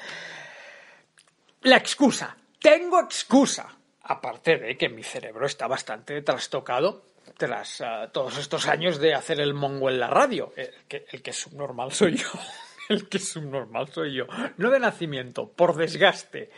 La 1.63 1.75
excusa. 1.75 2.37
Tengo 2.61 3.01
excusa. 3.01 3.67
Aparte 4.07 4.57
de 4.57 4.77
que 4.77 4.87
mi 4.87 5.01
cerebro 5.01 5.47
está 5.47 5.67
bastante 5.67 6.21
trastocado 6.21 7.05
tras 7.37 7.81
ah, 7.81 8.09
todos 8.13 8.37
estos 8.37 8.67
años 8.67 8.99
de 8.99 9.15
hacer 9.15 9.39
el 9.39 9.55
mongo 9.55 9.89
en 9.89 9.99
la 9.99 10.07
radio. 10.07 10.53
El 10.55 11.23
que, 11.23 11.31
es 11.31 11.35
subnormal 11.35 11.91
soy 11.91 12.17
yo. 12.17 12.27
El 12.89 13.09
que 13.09 13.17
es 13.17 13.27
subnormal 13.29 13.87
soy 13.87 14.13
yo. 14.13 14.27
No 14.57 14.69
de 14.69 14.79
nacimiento, 14.79 15.51
por 15.51 15.75
desgaste. 15.75 16.51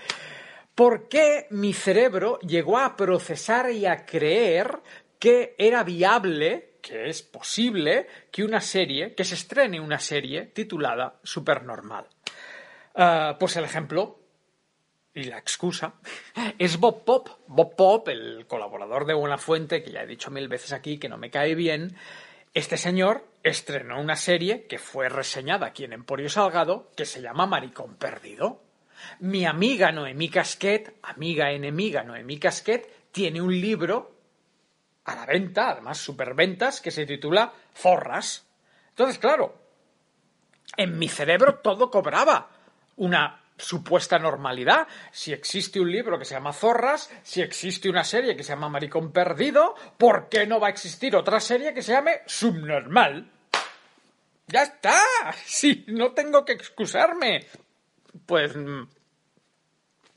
¿Por 0.75 1.07
qué 1.07 1.47
mi 1.51 1.71
cerebro 1.71 2.37
llegó 2.39 2.77
a 2.79 2.97
procesar 2.97 3.71
y 3.71 3.85
a 3.85 4.05
creer 4.05 4.81
que 5.17 5.55
era 5.57 5.85
viable, 5.85 6.73
que 6.81 7.07
es 7.07 7.23
posible, 7.23 8.07
que 8.29 8.43
una 8.43 8.59
serie, 8.59 9.15
que 9.15 9.23
se 9.23 9.35
estrene 9.35 9.79
una 9.79 9.99
serie 9.99 10.47
titulada 10.47 11.17
Supernormal? 11.23 12.07
Uh, 12.93 13.37
pues 13.39 13.55
el 13.55 13.63
ejemplo 13.63 14.19
y 15.17 15.23
la 15.23 15.39
excusa 15.39 15.95
es 16.59 16.77
Bob 16.77 17.03
Pop. 17.03 17.27
Bob 17.47 17.75
Pop, 17.75 18.07
el 18.07 18.45
colaborador 18.45 19.07
de 19.07 19.15
Buena 19.15 19.39
Fuente, 19.39 19.81
que 19.81 19.91
ya 19.91 20.03
he 20.03 20.07
dicho 20.07 20.29
mil 20.29 20.47
veces 20.47 20.73
aquí 20.73 20.99
que 20.99 21.09
no 21.09 21.17
me 21.17 21.31
cae 21.31 21.55
bien, 21.55 21.97
este 22.53 22.77
señor 22.77 23.25
estrenó 23.41 23.99
una 23.99 24.15
serie 24.15 24.67
que 24.67 24.77
fue 24.77 25.09
reseñada 25.09 25.65
aquí 25.65 25.85
en 25.85 25.93
Emporio 25.93 26.29
Salgado 26.29 26.91
que 26.95 27.05
se 27.05 27.21
llama 27.21 27.47
Maricón 27.47 27.95
Perdido. 27.95 28.61
Mi 29.19 29.45
amiga 29.45 29.91
Noemí 29.91 30.29
Casquet, 30.29 30.95
amiga 31.01 31.51
enemiga 31.51 32.03
Noemí 32.03 32.37
Casquet, 32.37 33.11
tiene 33.11 33.41
un 33.41 33.59
libro 33.59 34.15
a 35.05 35.15
la 35.15 35.25
venta, 35.25 35.71
además 35.71 35.97
superventas, 35.97 36.79
que 36.79 36.91
se 36.91 37.07
titula 37.07 37.51
Forras. 37.73 38.45
Entonces, 38.89 39.17
claro, 39.17 39.55
en 40.75 40.99
mi 40.99 41.09
cerebro 41.09 41.55
todo 41.55 41.89
cobraba 41.89 42.49
una 42.97 43.46
supuesta 43.57 44.19
normalidad. 44.19 44.87
Si 45.11 45.33
existe 45.33 45.79
un 45.79 45.91
libro 45.91 46.17
que 46.17 46.25
se 46.25 46.35
llama 46.35 46.53
Zorras, 46.53 47.09
si 47.23 47.41
existe 47.41 47.89
una 47.89 48.03
serie 48.03 48.35
que 48.35 48.43
se 48.43 48.53
llama 48.53 48.69
Maricón 48.69 49.11
Perdido, 49.11 49.75
¿por 49.97 50.29
qué 50.29 50.45
no 50.45 50.59
va 50.59 50.67
a 50.67 50.71
existir 50.71 51.15
otra 51.15 51.39
serie 51.39 51.73
que 51.73 51.81
se 51.81 51.93
llame 51.93 52.21
Subnormal? 52.25 53.29
Ya 54.47 54.63
está. 54.63 54.99
Si 55.45 55.85
no 55.87 56.11
tengo 56.11 56.45
que 56.45 56.53
excusarme. 56.53 57.45
Pues 58.25 58.55
mm, 58.55 58.87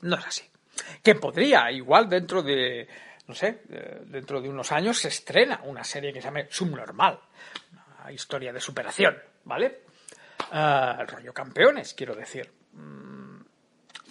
no 0.01 0.15
es 0.17 0.25
así. 0.25 0.43
Que 1.03 1.15
podría, 1.15 1.71
igual 1.71 2.09
dentro 2.09 2.41
de, 2.41 2.87
no 3.27 3.35
sé, 3.35 3.61
dentro 4.05 4.41
de 4.41 4.49
unos 4.49 4.71
años 4.71 4.97
se 4.97 5.09
estrena 5.09 5.61
una 5.65 5.83
serie 5.83 6.13
que 6.13 6.21
se 6.21 6.27
llame 6.27 6.47
Subnormal. 6.49 7.19
Una 8.01 8.11
historia 8.11 8.53
de 8.53 8.59
superación, 8.59 9.17
¿vale? 9.43 9.81
Uh, 10.51 11.05
rollo 11.05 11.33
campeones, 11.33 11.93
quiero 11.93 12.15
decir. 12.15 12.49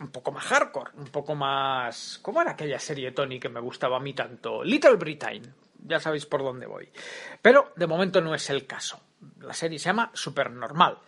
Un 0.01 0.11
poco 0.11 0.33
más 0.33 0.45
hardcore, 0.45 0.93
un 0.97 1.09
poco 1.09 1.35
más... 1.35 2.19
¿Cómo 2.23 2.41
era 2.41 2.53
aquella 2.53 2.79
serie, 2.79 3.13
Tony, 3.13 3.39
que 3.39 3.51
me 3.51 3.61
gustaba 3.61 3.99
a 3.99 4.01
mí 4.01 4.15
tanto? 4.15 4.65
Little 4.65 4.97
Britain. 4.97 5.55
Ya 5.87 6.01
sabéis 6.01 6.27
por 6.27 6.43
dónde 6.43 6.67
voy. 6.67 6.89
Pero 7.43 7.73
de 7.77 7.87
momento 7.87 8.21
no 8.21 8.35
es 8.35 8.49
el 8.51 8.67
caso. 8.67 9.01
La 9.41 9.53
serie 9.53 9.79
se 9.79 9.87
llama 9.87 10.11
Supernormal. 10.15 10.99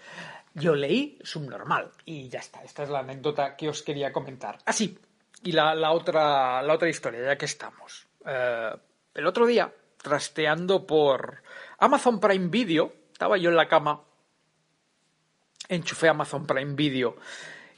Yo 0.55 0.75
leí 0.75 1.19
Subnormal 1.23 1.91
y 2.05 2.29
ya 2.29 2.41
está. 2.41 2.63
Esta 2.63 2.83
es 2.83 2.91
la 2.91 3.01
anécdota 3.01 3.57
que 3.57 3.69
os 3.69 3.83
quería 3.83 4.13
comentar. 4.13 4.59
Así. 4.67 4.99
Ah, 5.01 5.07
y 5.45 5.53
la, 5.53 5.91
otra, 5.91 6.63
la 6.63 6.75
otra 6.75 6.89
historia, 6.89 7.25
ya 7.25 7.37
que 7.37 7.47
estamos. 7.47 8.07
Eh, 8.25 8.71
el 9.15 9.27
otro 9.27 9.47
día, 9.47 9.73
trasteando 9.97 10.87
por 10.87 11.43
Amazon 11.79 12.21
Prime 12.21 12.49
Video, 12.49 12.93
estaba 13.13 13.37
yo 13.39 13.51
en 13.51 13.57
la 13.57 13.69
cama, 13.69 14.03
enchufé 15.69 16.09
Amazon 16.09 16.47
Prime 16.47 16.75
Video 16.75 17.17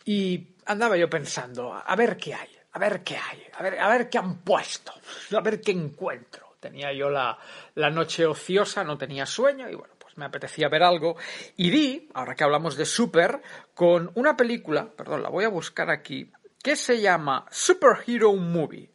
y 0.05 0.54
andaba 0.67 0.97
yo 0.97 1.09
pensando, 1.09 1.73
a 1.75 1.97
ver 1.97 2.17
qué 2.17 2.35
hay, 2.35 2.49
a 2.73 2.79
ver 2.79 3.03
qué 3.03 3.17
hay, 3.17 3.47
a 3.53 3.63
ver, 3.63 3.79
a 3.79 3.89
ver 3.89 4.09
qué 4.09 4.19
han 4.19 4.39
puesto, 4.39 4.93
a 5.37 5.41
ver 5.41 5.61
qué 5.61 5.73
encuentro. 5.73 6.57
Tenía 6.61 6.93
yo 6.95 7.11
la, 7.11 7.39
la 7.75 7.91
noche 7.91 8.25
ociosa, 8.25 8.85
no 8.85 8.97
tenía 8.97 9.27
sueño 9.27 9.69
y 9.69 9.75
bueno, 9.75 9.95
pues 9.99 10.17
me 10.17 10.25
apetecía 10.25 10.69
ver 10.71 10.83
algo. 10.83 11.17
Y 11.57 11.69
di, 11.69 12.09
ahora 12.15 12.35
que 12.35 12.43
hablamos 12.43 12.77
de 12.77 12.87
Super, 12.87 13.43
con 13.75 14.11
una 14.15 14.35
película, 14.35 14.89
perdón, 14.91 15.23
la 15.23 15.29
voy 15.29 15.45
a 15.45 15.51
buscar 15.51 15.91
aquí, 15.91 16.33
que 16.63 16.77
se 16.77 17.03
llama 17.03 17.45
Superhero 17.51 18.33
Movie. 18.33 18.91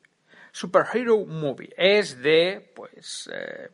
Superhero 0.51 1.25
Movie. 1.25 1.73
Es 1.77 2.19
de, 2.19 2.71
pues, 2.75 3.29
eh, 3.31 3.69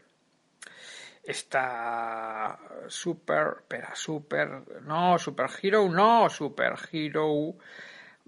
esta 1.26 2.60
Super, 2.88 3.58
espera, 3.60 3.96
Super, 3.96 4.64
no, 4.84 5.18
Super 5.18 5.50
Hero, 5.62 5.90
no, 5.90 6.30
Super 6.30 6.76
Hero, 6.92 7.56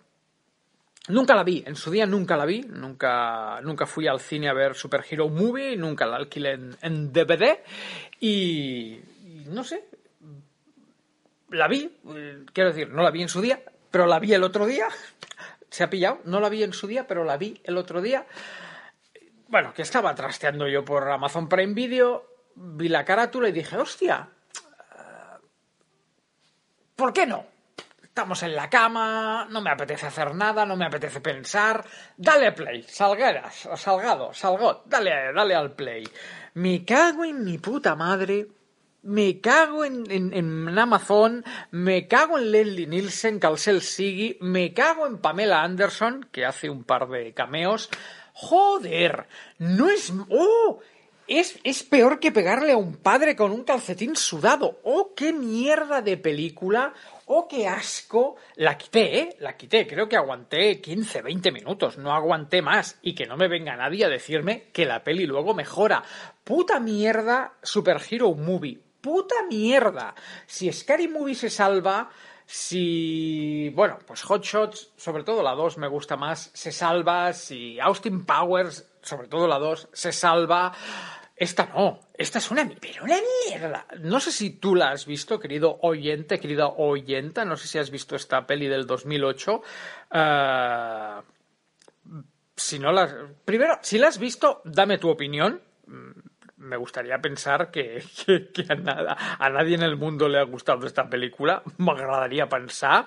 Nunca 1.09 1.37
la 1.37 1.45
vi, 1.45 1.63
en 1.65 1.77
su 1.77 1.91
día 1.91 2.05
nunca 2.05 2.37
la 2.37 2.45
vi, 2.47 2.63
nunca, 2.63 3.61
nunca 3.63 3.87
fui 3.87 4.09
al 4.09 4.19
cine 4.19 4.49
a 4.49 4.53
ver 4.53 4.75
Super 4.75 5.05
Hero 5.09 5.29
Movie, 5.29 5.77
nunca 5.77 6.05
la 6.05 6.17
alquilé 6.17 6.59
en, 6.83 7.13
DVD 7.13 7.61
y, 8.19 8.95
y 9.25 9.45
no 9.47 9.63
sé, 9.63 9.85
la 11.51 11.69
vi, 11.69 11.91
eh, 12.09 12.45
quiero 12.53 12.71
decir, 12.71 12.91
no 12.91 13.03
la 13.03 13.13
vi 13.13 13.23
en 13.23 13.29
su 13.29 13.41
día, 13.41 13.63
pero 13.91 14.07
la 14.07 14.19
vi 14.19 14.35
el 14.35 14.43
otro 14.43 14.67
día, 14.67 14.89
se 15.71 15.85
ha 15.85 15.91
pillado, 15.91 16.21
no 16.25 16.41
la 16.41 16.49
vi 16.49 16.65
en 16.65 16.73
su 16.73 16.89
día, 16.89 17.07
pero 17.07 17.25
la 17.25 17.37
vi 17.37 17.61
el 17.65 17.77
otro 17.77 18.03
día. 18.03 18.27
Bueno, 19.49 19.73
que 19.73 19.83
estaba 19.83 20.13
trasteando 20.15 20.67
yo 20.67 20.85
por 20.85 21.09
Amazon 21.09 21.49
Prime 21.49 21.73
Video, 21.73 22.27
vi 22.57 22.89
la 22.89 23.05
carátula 23.05 23.49
y 23.49 23.53
dije, 23.53 23.77
hostia, 23.77 24.29
eh, 24.93 25.39
¿por 26.97 27.13
qué 27.13 27.27
no? 27.27 27.56
Estamos 28.17 28.43
en 28.45 28.57
la 28.57 28.71
cama, 28.71 29.47
no 29.51 29.61
me 29.61 29.69
apetece 29.69 30.07
hacer 30.07 30.35
nada, 30.35 30.65
no 30.65 30.75
me 30.75 30.87
apetece 30.87 31.21
pensar. 31.21 31.85
Dale 32.17 32.53
play, 32.53 32.83
salgueras, 32.89 33.69
salgado, 33.77 34.33
salgot, 34.33 34.87
dale, 34.87 35.35
dale 35.35 35.55
al 35.55 35.73
play. 35.73 36.09
Me 36.55 36.83
cago 36.83 37.27
en 37.27 37.45
mi 37.45 37.59
puta 37.59 37.95
madre. 37.95 38.47
Me 39.03 39.39
cago 39.43 39.85
en, 39.85 40.11
en, 40.11 40.33
en 40.33 40.79
Amazon, 40.79 41.45
me 41.73 42.09
cago 42.09 42.39
en 42.39 42.53
Leslie 42.53 42.87
Nielsen, 42.87 43.39
que 43.39 43.49
al 43.49 43.59
cel 43.59 43.83
sigui, 43.83 44.39
me 44.41 44.73
cago 44.73 45.07
en 45.07 45.19
Pamela 45.19 45.63
Anderson, 45.63 46.27
que 46.33 46.47
hace 46.47 46.71
un 46.71 46.85
par 46.85 47.09
de 47.09 47.35
cameos. 47.35 47.91
Joder, 48.33 49.29
no 49.59 49.91
es... 49.91 50.11
¡Oh! 50.31 50.81
Es, 51.29 51.59
es 51.65 51.83
peor 51.83 52.21
que 52.21 52.31
pegarle 52.31 52.73
a 52.73 52.77
un 52.77 52.97
padre 52.97 53.35
con 53.35 53.51
un 53.51 53.65
calcetín 53.65 54.15
sudado. 54.15 54.79
¡Oh, 54.85 55.13
qué 55.17 55.33
mierda 55.33 56.01
de 56.01 56.17
película! 56.17 56.95
¡Oh, 57.27 57.49
qué 57.49 57.67
asco! 57.67 58.37
La 58.55 58.79
quité, 58.79 59.19
¿eh? 59.19 59.37
La 59.41 59.57
quité. 59.57 59.89
Creo 59.89 60.09
que 60.09 60.17
aguanté 60.17 60.81
15, 60.81 61.23
20 61.23 61.51
minutos. 61.51 61.99
No 61.99 62.15
aguanté 62.15 62.63
más. 62.63 62.99
Y 63.03 63.17
que 63.17 63.27
no 63.27 63.37
me 63.37 63.49
venga 63.49 63.75
nadie 63.75 64.05
a 64.05 64.09
decirme 64.09 64.69
que 64.73 64.87
la 64.87 65.03
peli 65.03 65.27
luego 65.27 65.53
mejora. 65.53 66.05
¡Puta 66.45 66.79
mierda 66.79 67.55
Super 67.61 68.01
Hero 68.09 68.33
Movie! 68.35 68.79
¡Puta 69.01 69.35
mierda! 69.51 70.15
Si 70.47 70.73
Scary 70.73 71.09
Movie 71.09 71.35
se 71.35 71.51
salva... 71.51 72.09
Si, 72.49 73.73
bueno, 73.75 73.99
pues 74.07 74.23
Hot 74.23 74.45
Shots, 74.45 74.93
sobre 74.97 75.25
todo 75.25 75.43
la 75.43 75.57
2 75.57 75.79
me 75.79 75.89
gusta 75.89 76.17
más, 76.17 76.53
se 76.55 76.71
salva. 76.71 77.33
Si 77.33 77.81
Austin 77.81 78.25
Powers, 78.25 78.89
sobre 79.03 79.27
todo 79.27 79.49
la 79.49 79.59
2, 79.59 79.89
se 79.93 80.13
salva. 80.13 80.73
Esta 81.37 81.67
no, 81.67 82.01
esta 82.15 82.39
es 82.39 82.51
una, 82.51 82.67
pero 82.81 83.05
una 83.05 83.17
mierda. 83.47 83.87
No 84.01 84.21
sé 84.21 84.33
si 84.33 84.51
tú 84.59 84.75
la 84.75 84.91
has 84.91 85.05
visto, 85.05 85.39
querido 85.39 85.79
oyente, 85.83 86.41
querida 86.41 86.69
oyenta, 86.69 87.45
no 87.45 87.57
sé 87.57 87.69
si 87.69 87.79
has 87.79 87.91
visto 87.91 88.17
esta 88.17 88.47
peli 88.47 88.69
del 88.69 88.87
2008. 88.87 89.63
Eh, 90.13 91.21
si 92.57 92.79
no 92.79 92.91
la, 92.91 93.29
primero, 93.45 93.79
si 93.83 93.99
la 93.99 94.09
has 94.09 94.19
visto, 94.19 94.63
dame 94.65 94.97
tu 94.99 95.11
opinión. 95.11 95.61
Mm, 95.87 96.11
Me 96.59 96.77
gustaría 96.79 97.19
pensar 97.19 97.71
que, 97.71 98.03
a, 98.71 98.75
nada, 98.75 99.37
a 99.39 99.51
nadie 99.51 99.75
en 99.75 99.83
el 99.83 99.97
mundo 99.97 100.29
le 100.29 100.39
ha 100.39 100.43
gustado 100.45 100.87
esta 100.87 101.09
película. 101.09 101.63
M'agradaria 101.77 102.49
pensar. 102.49 103.07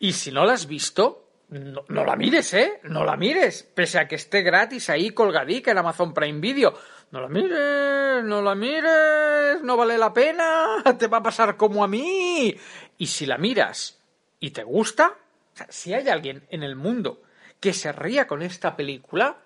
Y 0.00 0.12
si 0.12 0.32
no 0.32 0.44
la 0.44 0.54
has 0.54 0.66
visto, 0.66 1.28
no, 1.50 1.84
no, 1.88 2.04
la 2.04 2.16
mires, 2.16 2.52
¿eh? 2.54 2.80
No 2.84 3.04
la 3.04 3.16
mires. 3.16 3.62
Pese 3.62 4.00
a 4.00 4.08
que 4.08 4.16
esté 4.16 4.42
gratis 4.42 4.90
ahí 4.90 5.10
colgadica 5.10 5.70
en 5.70 5.78
Amazon 5.78 6.12
Prime 6.12 6.40
Video. 6.40 6.74
No 7.10 7.20
la 7.20 7.28
mires, 7.28 8.24
no 8.24 8.40
la 8.40 8.54
mires, 8.54 9.62
no 9.62 9.76
vale 9.76 9.98
la 9.98 10.12
pena, 10.12 10.76
te 10.98 11.08
va 11.08 11.18
a 11.18 11.22
pasar 11.22 11.56
como 11.56 11.82
a 11.82 11.88
mí. 11.88 12.56
Y 12.98 13.06
si 13.06 13.26
la 13.26 13.36
miras 13.36 14.00
y 14.38 14.52
te 14.52 14.62
gusta, 14.62 15.16
si 15.68 15.92
hay 15.92 16.08
alguien 16.08 16.46
en 16.50 16.62
el 16.62 16.76
mundo 16.76 17.22
que 17.58 17.72
se 17.72 17.90
ría 17.90 18.28
con 18.28 18.42
esta 18.42 18.76
película, 18.76 19.38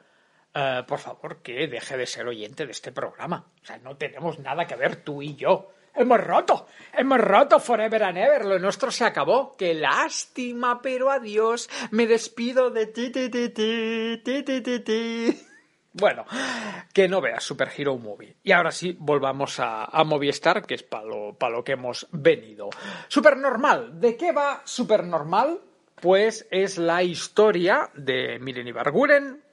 uh, 0.55 0.85
por 0.87 0.99
favor 0.99 1.39
que 1.39 1.67
deje 1.67 1.97
de 1.97 2.07
ser 2.07 2.27
oyente 2.27 2.67
de 2.67 2.73
este 2.73 2.93
programa. 2.93 3.47
O 3.63 3.67
sea, 3.67 3.79
no 3.79 3.97
tenemos 3.97 4.39
nada 4.39 4.67
que 4.67 4.77
ver 4.77 4.97
tú 4.97 5.23
y 5.23 5.35
yo. 5.35 5.71
Hemos 5.95 6.21
roto, 6.21 6.67
hemos 6.93 7.19
roto 7.19 7.61
forever 7.61 8.03
and 8.03 8.19
ever, 8.19 8.45
lo 8.45 8.59
nuestro 8.59 8.91
se 8.91 9.05
acabó. 9.05 9.57
Qué 9.57 9.73
lástima, 9.73 10.83
pero 10.83 11.11
adiós, 11.11 11.71
me 11.93 12.07
despido 12.07 12.71
de 12.71 12.89
ti, 12.89 13.11
ti, 13.11 13.31
ti, 13.31 13.49
ti, 13.49 14.21
ti, 14.23 14.43
ti, 14.43 14.61
ti, 14.61 14.81
ti. 14.81 15.54
Bueno, 15.97 16.25
que 16.93 17.07
no 17.07 17.21
veas 17.21 17.45
Super 17.45 17.71
Hero 17.77 17.97
Movie. 17.97 18.39
Y 18.43 18.51
ahora 18.51 18.73
sí, 18.73 18.97
volvamos 18.99 19.61
a, 19.61 19.85
a 19.85 20.03
Movistar, 20.03 20.67
que 20.67 20.75
es 20.75 20.83
para 20.83 21.05
lo, 21.05 21.37
lo 21.39 21.63
que 21.63 21.73
hemos 21.73 22.09
venido. 22.11 22.71
Supernormal. 23.07 24.01
¿De 24.01 24.17
qué 24.17 24.33
va 24.33 24.63
Supernormal? 24.65 25.61
Pues 25.95 26.49
es 26.51 26.79
la 26.79 27.05
historia 27.05 27.91
de 27.95 28.41
Miren 28.41 28.67
Ibarguren, 28.67 29.44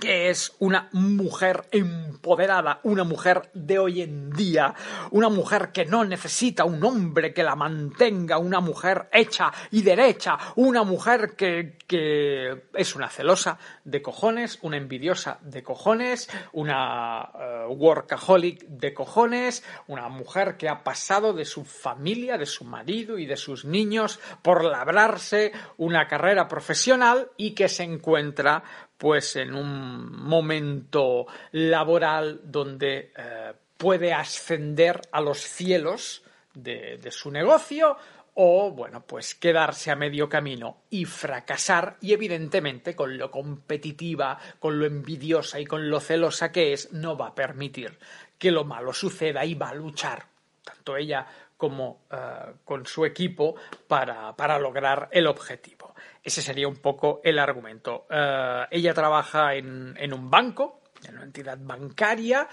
que 0.00 0.30
es 0.30 0.54
una 0.58 0.88
mujer 0.92 1.64
empoderada, 1.70 2.80
una 2.82 3.04
mujer 3.04 3.50
de 3.54 3.78
hoy 3.78 4.02
en 4.02 4.30
día, 4.30 4.74
una 5.10 5.28
mujer 5.28 5.70
que 5.72 5.84
no 5.84 6.04
necesita 6.04 6.64
un 6.64 6.82
hombre 6.84 7.32
que 7.32 7.42
la 7.42 7.56
mantenga, 7.56 8.38
una 8.38 8.60
mujer 8.60 9.08
hecha 9.12 9.52
y 9.70 9.82
derecha, 9.82 10.38
una 10.56 10.82
mujer 10.84 11.34
que, 11.36 11.78
que 11.86 12.64
es 12.74 12.94
una 12.96 13.08
celosa 13.08 13.58
de 13.84 14.02
cojones, 14.02 14.58
una 14.62 14.76
envidiosa 14.76 15.38
de 15.42 15.62
cojones, 15.62 16.28
una 16.52 17.30
uh, 17.68 17.72
workaholic 17.72 18.62
de 18.66 18.94
cojones, 18.94 19.64
una 19.86 20.08
mujer 20.08 20.56
que 20.56 20.68
ha 20.68 20.82
pasado 20.82 21.32
de 21.32 21.44
su 21.44 21.64
familia, 21.64 22.38
de 22.38 22.46
su 22.46 22.64
marido 22.64 23.18
y 23.18 23.26
de 23.26 23.36
sus 23.36 23.64
niños 23.64 24.20
por 24.42 24.64
labrarse 24.64 25.52
una 25.76 26.06
carrera 26.08 26.48
profesional 26.48 27.30
y 27.36 27.52
que 27.54 27.68
se 27.68 27.84
encuentra 27.84 28.62
pues 29.02 29.34
en 29.34 29.56
un 29.56 30.16
momento 30.16 31.26
laboral 31.50 32.40
donde 32.44 33.10
eh, 33.16 33.52
puede 33.76 34.12
ascender 34.12 35.00
a 35.10 35.20
los 35.20 35.40
cielos 35.40 36.22
de, 36.54 37.00
su 37.10 37.32
negocio 37.32 37.96
o, 38.34 38.70
bueno, 38.70 39.04
pues 39.04 39.34
quedarse 39.34 39.90
a 39.90 39.96
medio 39.96 40.28
camino 40.28 40.82
y 40.88 41.04
fracasar 41.04 41.96
y 42.00 42.12
evidentemente 42.12 42.94
con 42.94 43.18
lo 43.18 43.28
competitiva, 43.28 44.38
con 44.60 44.78
lo 44.78 44.86
envidiosa 44.86 45.58
y 45.58 45.66
con 45.66 45.90
lo 45.90 45.98
celosa 45.98 46.52
que 46.52 46.72
es, 46.72 46.92
no 46.92 47.16
va 47.16 47.26
a 47.26 47.34
permitir 47.34 47.98
que 48.38 48.52
lo 48.52 48.62
malo 48.62 48.92
suceda 48.92 49.44
y 49.44 49.54
va 49.54 49.70
a 49.70 49.74
luchar, 49.74 50.26
tanto 50.62 50.96
ella 50.96 51.26
como 51.56 52.02
uh, 52.12 52.52
con 52.64 52.86
su 52.86 53.04
equipo, 53.04 53.56
para, 53.88 54.36
para 54.36 54.60
lograr 54.60 55.08
el 55.10 55.26
objetivo. 55.26 55.81
Ese 56.22 56.42
sería 56.42 56.68
un 56.68 56.76
poco 56.76 57.20
el 57.24 57.38
argumento. 57.38 58.06
Uh, 58.10 58.66
ella 58.70 58.94
trabaja 58.94 59.54
en, 59.54 59.94
en, 59.98 60.12
un 60.12 60.30
banco, 60.30 60.82
en 61.06 61.16
una 61.16 61.24
entidad 61.24 61.58
bancaria. 61.60 62.48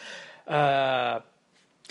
Uh, 0.48 1.22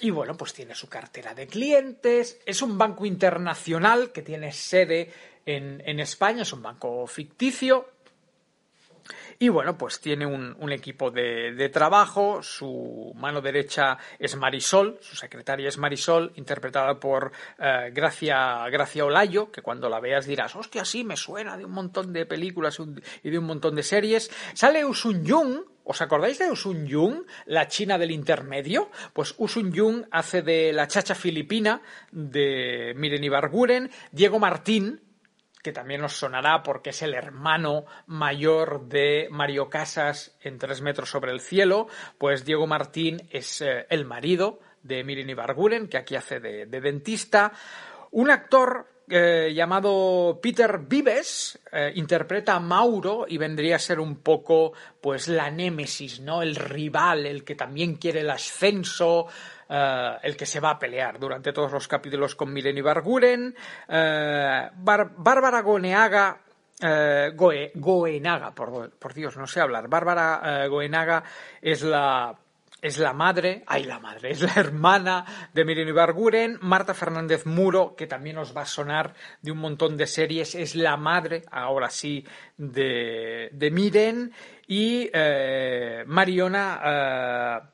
y 0.00 0.10
bueno, 0.10 0.36
pues 0.36 0.52
tiene 0.52 0.74
su 0.74 0.88
cartera 0.88 1.34
de 1.34 1.46
clientes. 1.46 2.40
Es 2.46 2.62
un 2.62 2.78
banco 2.78 3.04
internacional 3.04 4.12
que 4.12 4.22
tiene 4.22 4.52
sede 4.52 5.12
en, 5.46 5.82
en 5.84 6.00
España. 6.00 6.42
Es 6.42 6.52
un 6.52 6.62
banco 6.62 7.06
ficticio. 7.06 7.88
Y 9.40 9.50
bueno, 9.50 9.78
pues 9.78 10.00
tiene 10.00 10.26
un, 10.26 10.72
equipo 10.72 11.12
de, 11.12 11.52
de, 11.52 11.68
trabajo. 11.68 12.42
Su 12.42 13.12
mano 13.14 13.40
derecha 13.40 13.96
es 14.18 14.34
Marisol, 14.34 14.98
su 15.00 15.14
secretaria 15.14 15.68
es 15.68 15.78
Marisol, 15.78 16.32
interpretada 16.34 16.98
por 16.98 17.30
eh, 17.56 17.92
Gracia, 17.92 18.68
Gracia 18.68 19.04
Olayo, 19.04 19.52
que 19.52 19.62
cuando 19.62 19.88
la 19.88 20.00
veas 20.00 20.26
dirás, 20.26 20.56
hostia, 20.56 20.84
sí, 20.84 21.04
me 21.04 21.16
suena 21.16 21.56
de 21.56 21.64
un 21.64 21.70
montón 21.70 22.12
de 22.12 22.26
películas 22.26 22.78
y 23.22 23.30
de 23.30 23.38
un 23.38 23.44
montón 23.44 23.76
de 23.76 23.84
series. 23.84 24.28
Sale 24.54 24.84
Usun 24.84 25.24
Jung, 25.24 25.60
¿Os 25.90 26.02
acordáis 26.02 26.38
de 26.38 26.50
Usun 26.50 26.86
Jung, 26.86 27.22
la 27.46 27.66
china 27.66 27.96
del 27.96 28.10
intermedio? 28.10 28.90
Pues 29.14 29.34
Usun 29.38 29.74
Jung 29.74 30.04
hace 30.10 30.42
de 30.42 30.70
la 30.74 30.86
chacha 30.86 31.14
filipina 31.14 31.80
de 32.12 32.92
Miren 32.94 33.24
Ibarguren, 33.24 33.90
Diego 34.12 34.38
Martín, 34.38 35.00
que 35.62 35.72
también 35.72 36.04
os 36.04 36.14
sonará 36.14 36.62
porque 36.62 36.90
es 36.90 37.02
el 37.02 37.14
hermano 37.14 37.84
mayor 38.06 38.88
de 38.88 39.28
Mario 39.30 39.68
Casas 39.68 40.36
en 40.40 40.58
Tres 40.58 40.80
metros 40.80 41.10
sobre 41.10 41.32
el 41.32 41.40
cielo, 41.40 41.88
pues 42.18 42.44
Diego 42.44 42.66
Martín 42.66 43.28
es 43.30 43.60
eh, 43.60 43.86
el 43.90 44.04
marido 44.04 44.60
de 44.82 45.04
Mirin 45.04 45.30
Ibarguren, 45.30 45.88
que 45.88 45.98
aquí 45.98 46.16
hace 46.16 46.40
de, 46.40 46.66
de 46.66 46.80
dentista. 46.80 47.52
Un 48.10 48.30
actor 48.30 48.86
eh, 49.10 49.52
llamado 49.54 50.38
Peter 50.42 50.80
Vives 50.86 51.58
eh, 51.72 51.92
interpreta 51.94 52.54
a 52.54 52.60
Mauro 52.60 53.24
y 53.26 53.38
vendría 53.38 53.76
a 53.76 53.78
ser 53.78 54.00
un 54.00 54.16
poco 54.16 54.74
pues 55.00 55.28
la 55.28 55.50
némesis, 55.50 56.20
¿no? 56.20 56.42
El 56.42 56.54
rival, 56.54 57.24
el 57.24 57.42
que 57.42 57.54
también 57.54 57.96
quiere 57.96 58.20
el 58.20 58.28
ascenso, 58.28 59.26
eh, 59.68 60.16
el 60.22 60.36
que 60.36 60.46
se 60.46 60.60
va 60.60 60.70
a 60.70 60.78
pelear 60.78 61.18
durante 61.18 61.52
todos 61.52 61.72
los 61.72 61.86
capítulos 61.88 62.34
con 62.34 62.52
Ibarguren. 62.78 63.54
Eh, 63.88 64.70
Bar- 64.74 65.10
Bárbara 65.16 65.60
Goneaga 65.62 66.40
eh, 66.80 67.32
Goe- 67.34 67.72
Goenaga, 67.74 68.52
por, 68.54 68.90
por 68.90 69.14
Dios, 69.14 69.36
no 69.36 69.46
sé 69.46 69.60
hablar. 69.60 69.88
Bárbara 69.88 70.64
eh, 70.64 70.68
Goenaga 70.68 71.24
es 71.60 71.82
la, 71.82 72.36
madre, 73.12 73.64
ay, 73.66 73.82
la 73.84 73.98
madre, 73.98 74.30
es 74.30 74.40
la 74.40 74.52
hermana 74.54 75.24
de 75.52 75.64
Miren 75.64 75.88
Ibarguren. 75.88 76.58
Marta 76.62 76.94
Fernández 76.94 77.46
Muro, 77.46 77.96
que 77.96 78.06
también 78.06 78.36
nos 78.36 78.56
va 78.56 78.62
a 78.62 78.66
sonar 78.66 79.14
de 79.42 79.50
un 79.50 79.58
montón 79.58 79.96
de 79.96 80.06
series, 80.06 80.54
es 80.54 80.76
la 80.76 80.96
madre, 80.96 81.42
ahora 81.50 81.90
sí, 81.90 82.24
de, 82.56 83.48
de 83.52 83.70
Miren. 83.72 84.32
Y 84.68 85.10
eh, 85.12 86.04
Mariona 86.06 86.80
eh, 86.84 87.68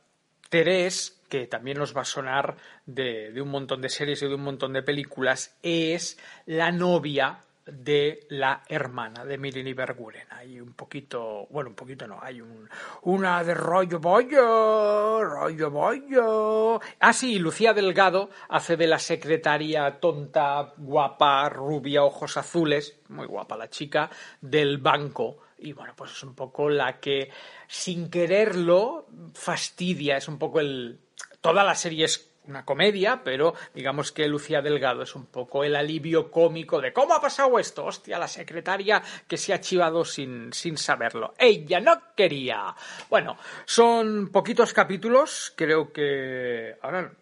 Terés, 0.48 1.13
que 1.28 1.46
también 1.46 1.78
nos 1.78 1.96
va 1.96 2.02
a 2.02 2.06
sonar 2.06 2.56
de, 2.86 3.32
un 3.40 3.48
montón 3.48 3.80
de 3.80 3.88
series 3.88 4.22
y 4.22 4.28
de 4.28 4.34
un 4.34 4.42
montón 4.42 4.72
de 4.72 4.82
películas, 4.82 5.56
es 5.62 6.18
la 6.46 6.72
novia 6.72 7.40
de 7.66 8.26
la 8.28 8.62
hermana 8.68 9.24
de 9.24 9.38
Miren 9.38 9.66
Ibarguren. 9.66 10.26
Hay 10.30 10.60
un 10.60 10.74
poquito, 10.74 11.46
bueno, 11.50 11.70
un 11.70 11.76
poquito 11.76 12.06
no, 12.06 12.18
hay 12.20 12.40
un, 12.40 12.68
una 13.02 13.42
de 13.42 13.54
rollo 13.54 13.98
bollo, 14.00 15.24
rollo 15.24 15.70
bollo. 15.70 16.80
Ah, 17.00 17.12
sí, 17.12 17.38
Lucía 17.38 17.72
Delgado 17.72 18.30
hace 18.48 18.76
de 18.76 18.86
la 18.86 18.98
secretaria 18.98 19.98
tonta, 19.98 20.74
guapa, 20.76 21.48
rubia, 21.48 22.04
ojos 22.04 22.36
azules, 22.36 22.98
muy 23.08 23.26
guapa 23.26 23.56
la 23.56 23.70
chica, 23.70 24.10
del 24.40 24.78
banco. 24.78 25.38
Y 25.58 25.72
bueno, 25.72 25.94
pues 25.96 26.12
es 26.12 26.22
un 26.22 26.34
poco 26.34 26.68
la 26.68 27.00
que, 27.00 27.30
sin 27.66 28.10
quererlo, 28.10 29.06
fastidia, 29.32 30.18
es 30.18 30.28
un 30.28 30.38
poco 30.38 30.60
el... 30.60 31.00
Toda 31.44 31.62
la 31.62 31.74
serie 31.74 32.06
es 32.06 32.30
una 32.46 32.64
comedia, 32.64 33.20
pero 33.22 33.52
digamos 33.74 34.12
que 34.12 34.26
Lucía 34.28 34.62
Delgado 34.62 35.02
es 35.02 35.14
un 35.14 35.26
poco 35.26 35.62
el 35.62 35.76
alivio 35.76 36.30
cómico 36.30 36.80
de 36.80 36.94
¿cómo 36.94 37.12
ha 37.12 37.20
pasado 37.20 37.58
esto? 37.58 37.84
Hostia, 37.84 38.18
la 38.18 38.28
secretaria 38.28 39.02
que 39.28 39.36
se 39.36 39.52
ha 39.52 39.60
chivado 39.60 40.06
sin, 40.06 40.54
sin 40.54 40.78
saberlo. 40.78 41.34
Ella 41.36 41.80
no 41.80 42.00
quería. 42.16 42.74
Bueno, 43.10 43.36
son 43.66 44.30
poquitos 44.30 44.72
capítulos, 44.72 45.52
creo 45.54 45.92
que... 45.92 46.76
Ahora 46.80 47.12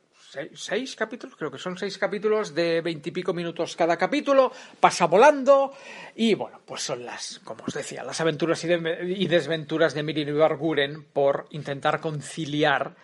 seis, 0.55 0.95
capítulos, 0.95 1.35
creo 1.35 1.51
que 1.51 1.59
son 1.59 1.77
seis 1.77 1.99
capítulos 1.99 2.55
de 2.55 2.81
veintipico 2.81 3.35
minutos 3.35 3.75
cada 3.75 3.97
capítulo, 3.97 4.53
pasa 4.79 5.07
volando 5.07 5.75
y 6.15 6.35
bueno, 6.35 6.61
pues 6.65 6.83
son 6.83 7.05
las, 7.05 7.41
como 7.43 7.65
os 7.65 7.75
decía, 7.75 8.05
las 8.05 8.21
aventuras 8.21 8.63
y, 8.63 8.69
de- 8.69 9.15
y 9.19 9.27
desventuras 9.27 9.95
de 9.95 10.05
Mirin 10.05 10.29
Ibarguren 10.29 11.03
por 11.13 11.47
intentar 11.51 12.01
conciliar 12.01 12.95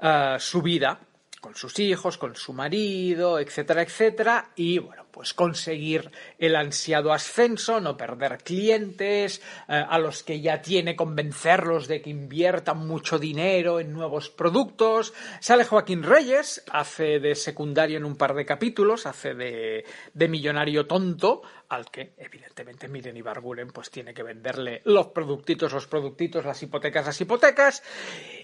eh, 0.00 0.36
su 0.38 0.62
vida 0.62 1.00
con 1.40 1.54
sus 1.56 1.78
hijos, 1.78 2.18
con 2.18 2.36
su 2.36 2.52
marido, 2.52 3.38
etcétera, 3.38 3.82
etcétera, 3.82 4.50
y 4.56 4.78
bueno, 4.78 5.06
pues 5.10 5.32
conseguir 5.34 6.10
el 6.38 6.54
ansiado 6.54 7.12
ascenso, 7.12 7.80
no 7.80 7.96
perder 7.96 8.38
clientes, 8.38 9.40
eh, 9.68 9.84
a 9.88 9.98
los 9.98 10.22
que 10.22 10.40
ya 10.40 10.60
tiene 10.60 10.94
convencerlos 10.94 11.88
de 11.88 12.02
que 12.02 12.10
inviertan 12.10 12.86
mucho 12.86 13.18
dinero 13.18 13.80
en 13.80 13.92
nuevos 13.92 14.28
productos. 14.28 15.14
Sale 15.40 15.64
Joaquín 15.64 16.02
Reyes, 16.02 16.62
hace 16.70 17.18
de 17.20 17.34
secundario 17.34 17.96
en 17.96 18.04
un 18.04 18.16
par 18.16 18.34
de 18.34 18.44
capítulos, 18.44 19.06
hace 19.06 19.34
de, 19.34 19.84
de 20.12 20.28
millonario 20.28 20.86
tonto, 20.86 21.42
al 21.70 21.90
que 21.90 22.12
evidentemente 22.18 22.88
Miren 22.88 23.16
Ibarguren 23.16 23.68
pues 23.68 23.90
tiene 23.90 24.12
que 24.12 24.22
venderle 24.22 24.82
los 24.84 25.08
productitos, 25.08 25.72
los 25.72 25.86
productitos, 25.86 26.44
las 26.44 26.62
hipotecas, 26.62 27.06
las 27.06 27.20
hipotecas, 27.20 27.82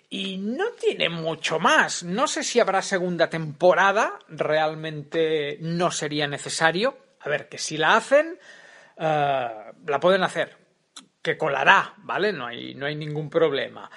y 0.08 0.38
no 0.38 0.72
tiene 0.72 1.08
mucho 1.08 1.58
más. 1.58 2.02
No 2.02 2.26
sé 2.26 2.42
si 2.42 2.60
habrá 2.60 2.82
segunda 2.82 3.28
temporada, 3.28 4.18
realmente 4.28 5.58
no 5.60 5.90
sería 5.90 6.26
necesario. 6.26 6.96
A 7.20 7.28
ver, 7.28 7.48
que 7.48 7.58
si 7.58 7.76
la 7.76 7.96
hacen, 7.96 8.38
eh, 8.98 9.48
la 9.86 10.00
pueden 10.00 10.22
hacer. 10.22 10.56
Que 11.22 11.36
colará, 11.36 11.94
¿vale? 11.98 12.32
No 12.32 12.46
hay, 12.46 12.74
no 12.74 12.86
hay 12.86 12.94
ningún 12.94 13.28
problema. 13.28 13.90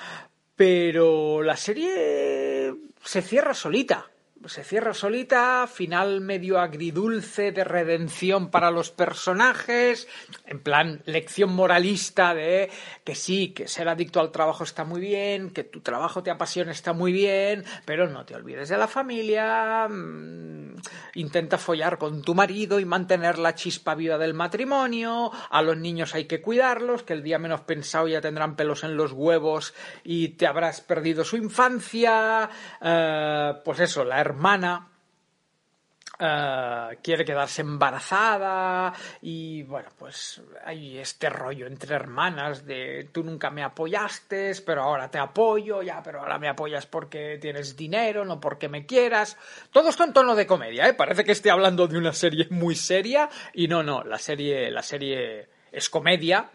Pero 0.56 1.44
la 1.44 1.56
serie 1.56 2.74
se 3.04 3.22
cierra 3.22 3.54
solita. 3.54 4.10
Se 4.46 4.64
cierra 4.64 4.94
solita, 4.94 5.68
final 5.68 6.22
medio 6.22 6.60
agridulce 6.60 7.52
de 7.52 7.66
redención 7.66 8.50
para 8.50 8.72
los 8.72 8.90
personajes, 8.90 10.08
en 10.46 10.62
plan 10.62 11.02
lección 11.06 11.54
moralista 11.54 12.34
de 12.34 12.72
que 13.04 13.16
sí, 13.16 13.50
que 13.50 13.68
ser 13.68 13.90
adicto 13.90 14.22
al 14.22 14.32
trabajo 14.32 14.64
está 14.64 14.86
muy 14.86 15.02
bien, 15.02 15.50
que 15.50 15.66
tu 15.66 15.82
trabajo 15.82 16.24
te 16.24 16.32
apasiona 16.32 16.72
está 16.72 16.94
muy 16.94 17.12
bien, 17.12 17.66
pero 17.86 18.10
no 18.10 18.26
te 18.26 18.34
olvides 18.34 18.70
de 18.70 18.78
la 18.78 18.88
familia, 18.88 19.88
mm, 19.90 20.76
intenta 21.16 21.58
follar 21.58 21.98
con 21.98 22.22
tu 22.22 22.34
marido 22.34 22.80
y 22.80 22.86
mantener 22.86 23.40
la 23.40 23.56
chispa 23.56 23.94
viva 23.94 24.18
del 24.18 24.34
matrimonio, 24.34 25.32
a 25.50 25.62
los 25.62 25.78
niños 25.78 26.16
hay 26.16 26.26
que 26.26 26.42
cuidarlos, 26.42 27.04
que 27.04 27.14
el 27.14 27.24
día 27.24 27.40
menos 27.40 27.62
pensado 27.62 28.08
ya 28.08 28.22
tendrán 28.22 28.56
pelos 28.56 28.86
en 28.86 28.96
los 28.96 29.12
huevos 29.12 29.74
y 30.06 30.30
te 30.30 30.48
habrás 30.48 30.80
perdido 30.80 31.26
su 31.26 31.36
infancia, 31.36 32.50
eh, 32.82 33.54
pues 33.66 33.82
eso, 33.82 34.06
la 34.06 34.29
hermana 34.30 34.90
eh, 36.22 36.98
quiere 37.02 37.24
quedarse 37.24 37.62
embarazada 37.62 38.94
y 39.22 39.64
bueno, 39.64 39.88
pues 39.98 40.42
hay 40.66 40.98
este 40.98 41.30
rollo 41.30 41.66
entre 41.66 41.96
hermanas 41.96 42.66
de 42.66 43.08
tú 43.14 43.24
nunca 43.24 43.50
me 43.50 43.64
apoyaste, 43.64 44.52
pero 44.66 44.84
ahora 44.84 45.10
te 45.10 45.18
apoyo, 45.18 45.82
ya, 45.82 46.04
pero 46.04 46.20
ahora 46.20 46.38
me 46.38 46.50
apoyas 46.50 46.86
porque 46.86 47.38
tienes 47.40 47.78
dinero, 47.78 48.26
no 48.26 48.42
porque 48.42 48.68
me 48.68 48.86
quieras. 48.86 49.38
Todo 49.72 49.88
esto 49.88 50.04
en 50.04 50.12
tono 50.12 50.36
de 50.36 50.46
comedia, 50.46 50.90
¿eh? 50.90 50.94
Parece 50.94 51.24
que 51.24 51.32
esté 51.32 51.52
hablando 51.52 51.88
de 51.88 51.98
una 51.98 52.12
serie 52.12 52.48
muy 52.50 52.76
seria 52.76 53.30
y 53.54 53.70
no, 53.70 53.82
no, 53.82 54.04
la 54.04 54.18
serie, 54.18 54.70
la 54.72 54.84
serie 54.84 55.48
es 55.72 55.90
comedia. 55.90 56.50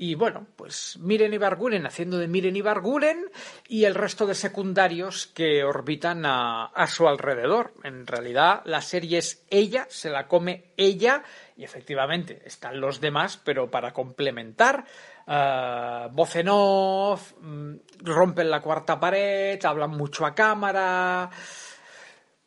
Y 0.00 0.14
bueno, 0.14 0.46
pues 0.54 0.96
Miren 1.00 1.34
Ibarguren 1.34 1.84
haciendo 1.84 2.18
de 2.18 2.28
Miren 2.28 2.54
Ibarguren 2.54 3.32
y 3.66 3.82
el 3.84 3.96
resto 3.96 4.28
de 4.28 4.36
secundarios 4.36 5.26
que 5.26 5.64
orbitan 5.64 6.24
a, 6.24 6.66
a 6.66 6.86
su 6.86 7.08
alrededor. 7.08 7.74
En 7.82 8.06
realidad, 8.06 8.62
la 8.64 8.80
serie 8.80 9.18
es 9.18 9.44
ella, 9.50 9.88
se 9.90 10.08
la 10.08 10.28
come 10.28 10.72
ella 10.76 11.24
y 11.56 11.64
efectivamente 11.64 12.42
están 12.44 12.80
los 12.80 13.00
demás, 13.00 13.40
pero 13.42 13.72
para 13.72 13.92
complementar. 13.92 14.84
Uh, 15.26 16.08
voz 16.12 16.36
en 16.36 16.46
off, 16.48 17.32
mm, 17.40 17.74
rompen 18.04 18.50
la 18.50 18.62
cuarta 18.62 19.00
pared, 19.00 19.62
hablan 19.64 19.90
mucho 19.90 20.24
a 20.24 20.32
cámara. 20.32 21.28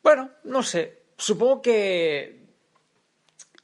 Bueno, 0.02 0.32
no 0.46 0.64
sé. 0.64 1.04
Supongo 1.18 1.62
que 1.62 2.42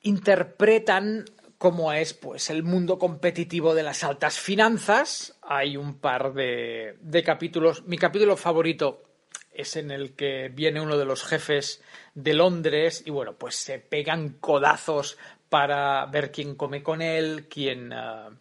interpretan 0.02 1.26
cómo 1.58 1.92
es 1.92 2.14
pues 2.14 2.50
el 2.50 2.64
mundo 2.64 3.00
competitivo 3.00 3.74
de 3.74 3.84
las 3.84 4.04
altas 4.04 4.40
finanzas. 4.40 5.38
Hay 5.42 5.78
un 5.78 6.00
par 6.00 6.34
de, 6.34 6.98
de, 7.02 7.24
capítulos. 7.24 7.86
Mi 7.86 7.98
capítulo 7.98 8.38
favorito 8.38 9.04
es 9.52 9.76
en 9.76 9.92
el 9.92 10.14
que 10.14 10.50
viene 10.50 10.82
uno 10.82 10.98
de 10.98 11.06
los 11.06 11.24
jefes 11.24 11.82
de 12.14 12.34
Londres 12.34 13.04
y 13.06 13.10
bueno, 13.10 13.34
pues 13.34 13.56
se 13.56 13.80
pegan 13.80 14.38
codazos 14.40 15.18
para 15.50 16.06
ver 16.08 16.32
quién 16.32 16.56
come 16.56 16.84
con 16.84 17.02
él, 17.02 17.48
quién, 17.50 17.92
uh, 17.94 18.36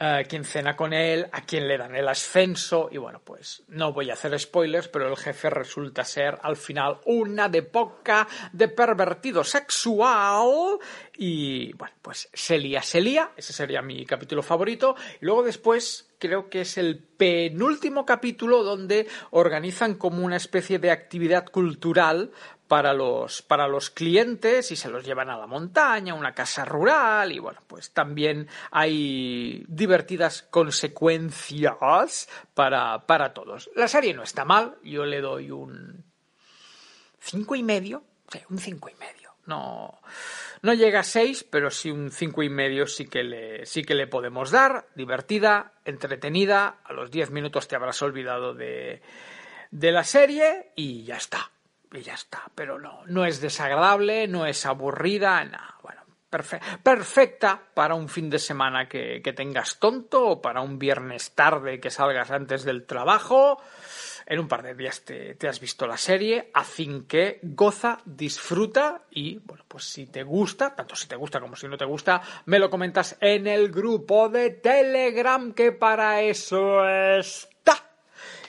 uh, 0.00 0.26
quién 0.28 0.44
cena 0.44 0.76
con 0.76 0.92
él, 0.92 1.28
a 1.32 1.42
quién 1.42 1.68
le 1.68 1.78
dan 1.78 1.94
el 1.94 2.08
ascenso 2.08 2.88
y 2.90 2.98
bueno, 2.98 3.20
pues 3.24 3.62
no 3.68 3.92
voy 3.92 4.10
a 4.10 4.14
hacer 4.14 4.38
spoilers, 4.38 4.88
pero 4.88 5.08
el 5.08 5.16
jefe 5.16 5.50
resulta 5.50 6.04
ser 6.04 6.38
al 6.42 6.56
final 6.56 6.98
una 7.06 7.48
de 7.48 7.62
poca 7.62 8.26
de 8.52 8.68
pervertido 8.68 9.44
sexual 9.44 10.78
y 11.16 11.72
bueno, 11.74 11.94
pues 12.02 12.28
se 12.32 12.58
lía, 12.58 12.82
se 12.82 13.00
lía, 13.00 13.32
ese 13.36 13.52
sería 13.52 13.82
mi 13.82 14.04
capítulo 14.06 14.42
favorito 14.42 14.94
y 15.20 15.24
luego 15.24 15.42
después 15.42 16.08
creo 16.18 16.48
que 16.48 16.62
es 16.62 16.78
el 16.78 16.98
penúltimo 16.98 18.04
capítulo 18.04 18.62
donde 18.62 19.06
organizan 19.30 19.94
como 19.94 20.24
una 20.24 20.36
especie 20.36 20.78
de 20.78 20.90
actividad 20.90 21.46
cultural 21.46 22.32
para 22.68 22.92
los, 22.92 23.40
para 23.40 23.66
los 23.66 23.90
clientes 23.90 24.70
y 24.70 24.76
se 24.76 24.90
los 24.90 25.04
llevan 25.04 25.30
a 25.30 25.38
la 25.38 25.46
montaña, 25.46 26.12
a 26.12 26.16
una 26.16 26.34
casa 26.34 26.66
rural 26.66 27.32
y 27.32 27.38
bueno, 27.38 27.60
pues 27.66 27.92
también 27.92 28.46
hay 28.70 29.64
divertidas 29.66 30.42
consecuencias 30.42 32.28
para, 32.54 33.06
para 33.06 33.32
todos. 33.32 33.70
La 33.74 33.88
serie 33.88 34.12
no 34.12 34.22
está 34.22 34.44
mal, 34.44 34.76
yo 34.84 35.06
le 35.06 35.22
doy 35.22 35.50
un 35.50 36.04
cinco 37.18 37.56
y 37.56 37.62
medio, 37.62 38.04
sí, 38.30 38.40
un 38.50 38.58
cinco 38.58 38.90
y 38.90 38.94
medio. 38.94 39.16
No, 39.46 39.98
no 40.60 40.74
llega 40.74 41.00
a 41.00 41.04
seis, 41.04 41.42
pero 41.42 41.70
sí 41.70 41.90
un 41.90 42.10
cinco 42.10 42.42
y 42.42 42.50
medio 42.50 42.86
sí 42.86 43.08
que 43.08 43.22
le, 43.22 43.64
sí 43.64 43.82
que 43.82 43.94
le 43.94 44.06
podemos 44.06 44.50
dar. 44.50 44.88
Divertida, 44.94 45.72
entretenida. 45.86 46.80
A 46.84 46.92
los 46.92 47.10
diez 47.10 47.30
minutos 47.30 47.66
te 47.66 47.74
habrás 47.74 48.02
olvidado 48.02 48.52
de, 48.52 49.00
de 49.70 49.90
la 49.90 50.04
serie 50.04 50.72
y 50.76 51.04
ya 51.04 51.16
está 51.16 51.50
y 51.92 52.00
ya 52.02 52.14
está. 52.14 52.42
Pero 52.54 52.78
no, 52.78 53.02
no 53.06 53.24
es 53.24 53.40
desagradable, 53.40 54.28
no 54.28 54.46
es 54.46 54.66
aburrida, 54.66 55.44
no, 55.44 55.58
bueno, 55.82 56.02
perfe 56.28 56.60
perfecta 56.82 57.60
para 57.74 57.94
un 57.94 58.08
fin 58.08 58.28
de 58.30 58.38
semana 58.38 58.88
que, 58.88 59.20
que, 59.22 59.32
tengas 59.32 59.78
tonto 59.78 60.26
o 60.26 60.42
para 60.42 60.60
un 60.60 60.78
viernes 60.78 61.34
tarde 61.34 61.80
que 61.80 61.90
salgas 61.90 62.30
antes 62.30 62.64
del 62.64 62.84
trabajo. 62.86 63.60
en 64.26 64.38
un 64.40 64.48
par 64.48 64.62
de 64.62 64.74
días 64.74 65.04
te, 65.06 65.34
te 65.36 65.48
has 65.48 65.58
visto 65.58 65.86
la 65.86 65.96
serie, 65.96 66.50
así 66.52 67.04
que 67.08 67.40
goza, 67.42 67.98
disfruta 68.04 69.04
y, 69.10 69.38
bueno, 69.38 69.64
pues 69.66 69.84
si 69.84 70.06
te 70.06 70.22
gusta, 70.22 70.74
tanto 70.76 70.94
si 70.96 71.08
te 71.08 71.16
gusta 71.16 71.40
como 71.40 71.56
si 71.56 71.66
no 71.66 71.78
te 71.78 71.86
gusta, 71.86 72.20
me 72.44 72.58
lo 72.58 72.68
comentas 72.68 73.16
en 73.20 73.46
el 73.46 73.70
grupo 73.70 74.28
de 74.28 74.50
Telegram 74.50 75.54
que 75.54 75.72
para 75.72 76.20
eso 76.20 76.86
está. 76.86 77.88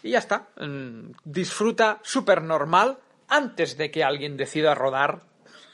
Y 0.03 0.11
ya 0.11 0.19
está, 0.19 0.49
mm, 0.57 1.11
disfruta 1.23 1.99
súper 2.03 2.41
normal 2.41 2.97
antes 3.29 3.77
de 3.77 3.91
que 3.91 4.03
alguien 4.03 4.37
decida 4.37 4.75
rodar 4.75 5.21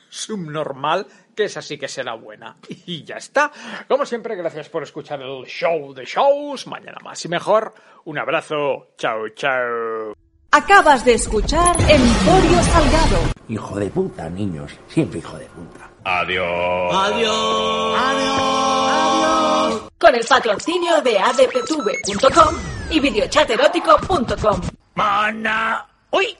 subnormal, 0.10 1.08
que 1.36 1.46
esa 1.46 1.62
sí 1.62 1.78
que 1.78 1.88
será 1.88 2.14
buena. 2.14 2.56
Y 2.86 3.04
ya 3.04 3.16
está. 3.16 3.52
Como 3.88 4.06
siempre, 4.06 4.36
gracias 4.36 4.70
por 4.70 4.84
escuchar 4.84 5.22
el 5.22 5.46
show 5.46 5.94
de 5.94 6.06
shows. 6.06 6.68
Mañana 6.68 6.98
más 7.04 7.24
y 7.26 7.28
mejor. 7.28 7.74
Un 8.06 8.18
abrazo. 8.20 8.90
Chao, 8.98 9.30
chao. 9.30 10.14
Acabas 10.52 11.04
de 11.04 11.16
escuchar 11.16 11.76
Emporio 11.82 12.64
Salgado. 12.64 13.18
Hijo 13.50 13.78
de 13.78 13.90
puta, 13.90 14.30
niños. 14.30 14.72
Siempre 14.88 15.20
hijo 15.20 15.38
de 15.38 15.46
puta. 15.48 15.92
Con 20.00 20.16
el 20.16 20.26
patrocinio 20.26 21.02
de 21.02 21.20
adptv.com 21.20 22.56
y 22.92 23.00
videochaterótico.com. 23.00 24.62
¡Mana! 24.94 25.86
¡Uy! 26.12 26.38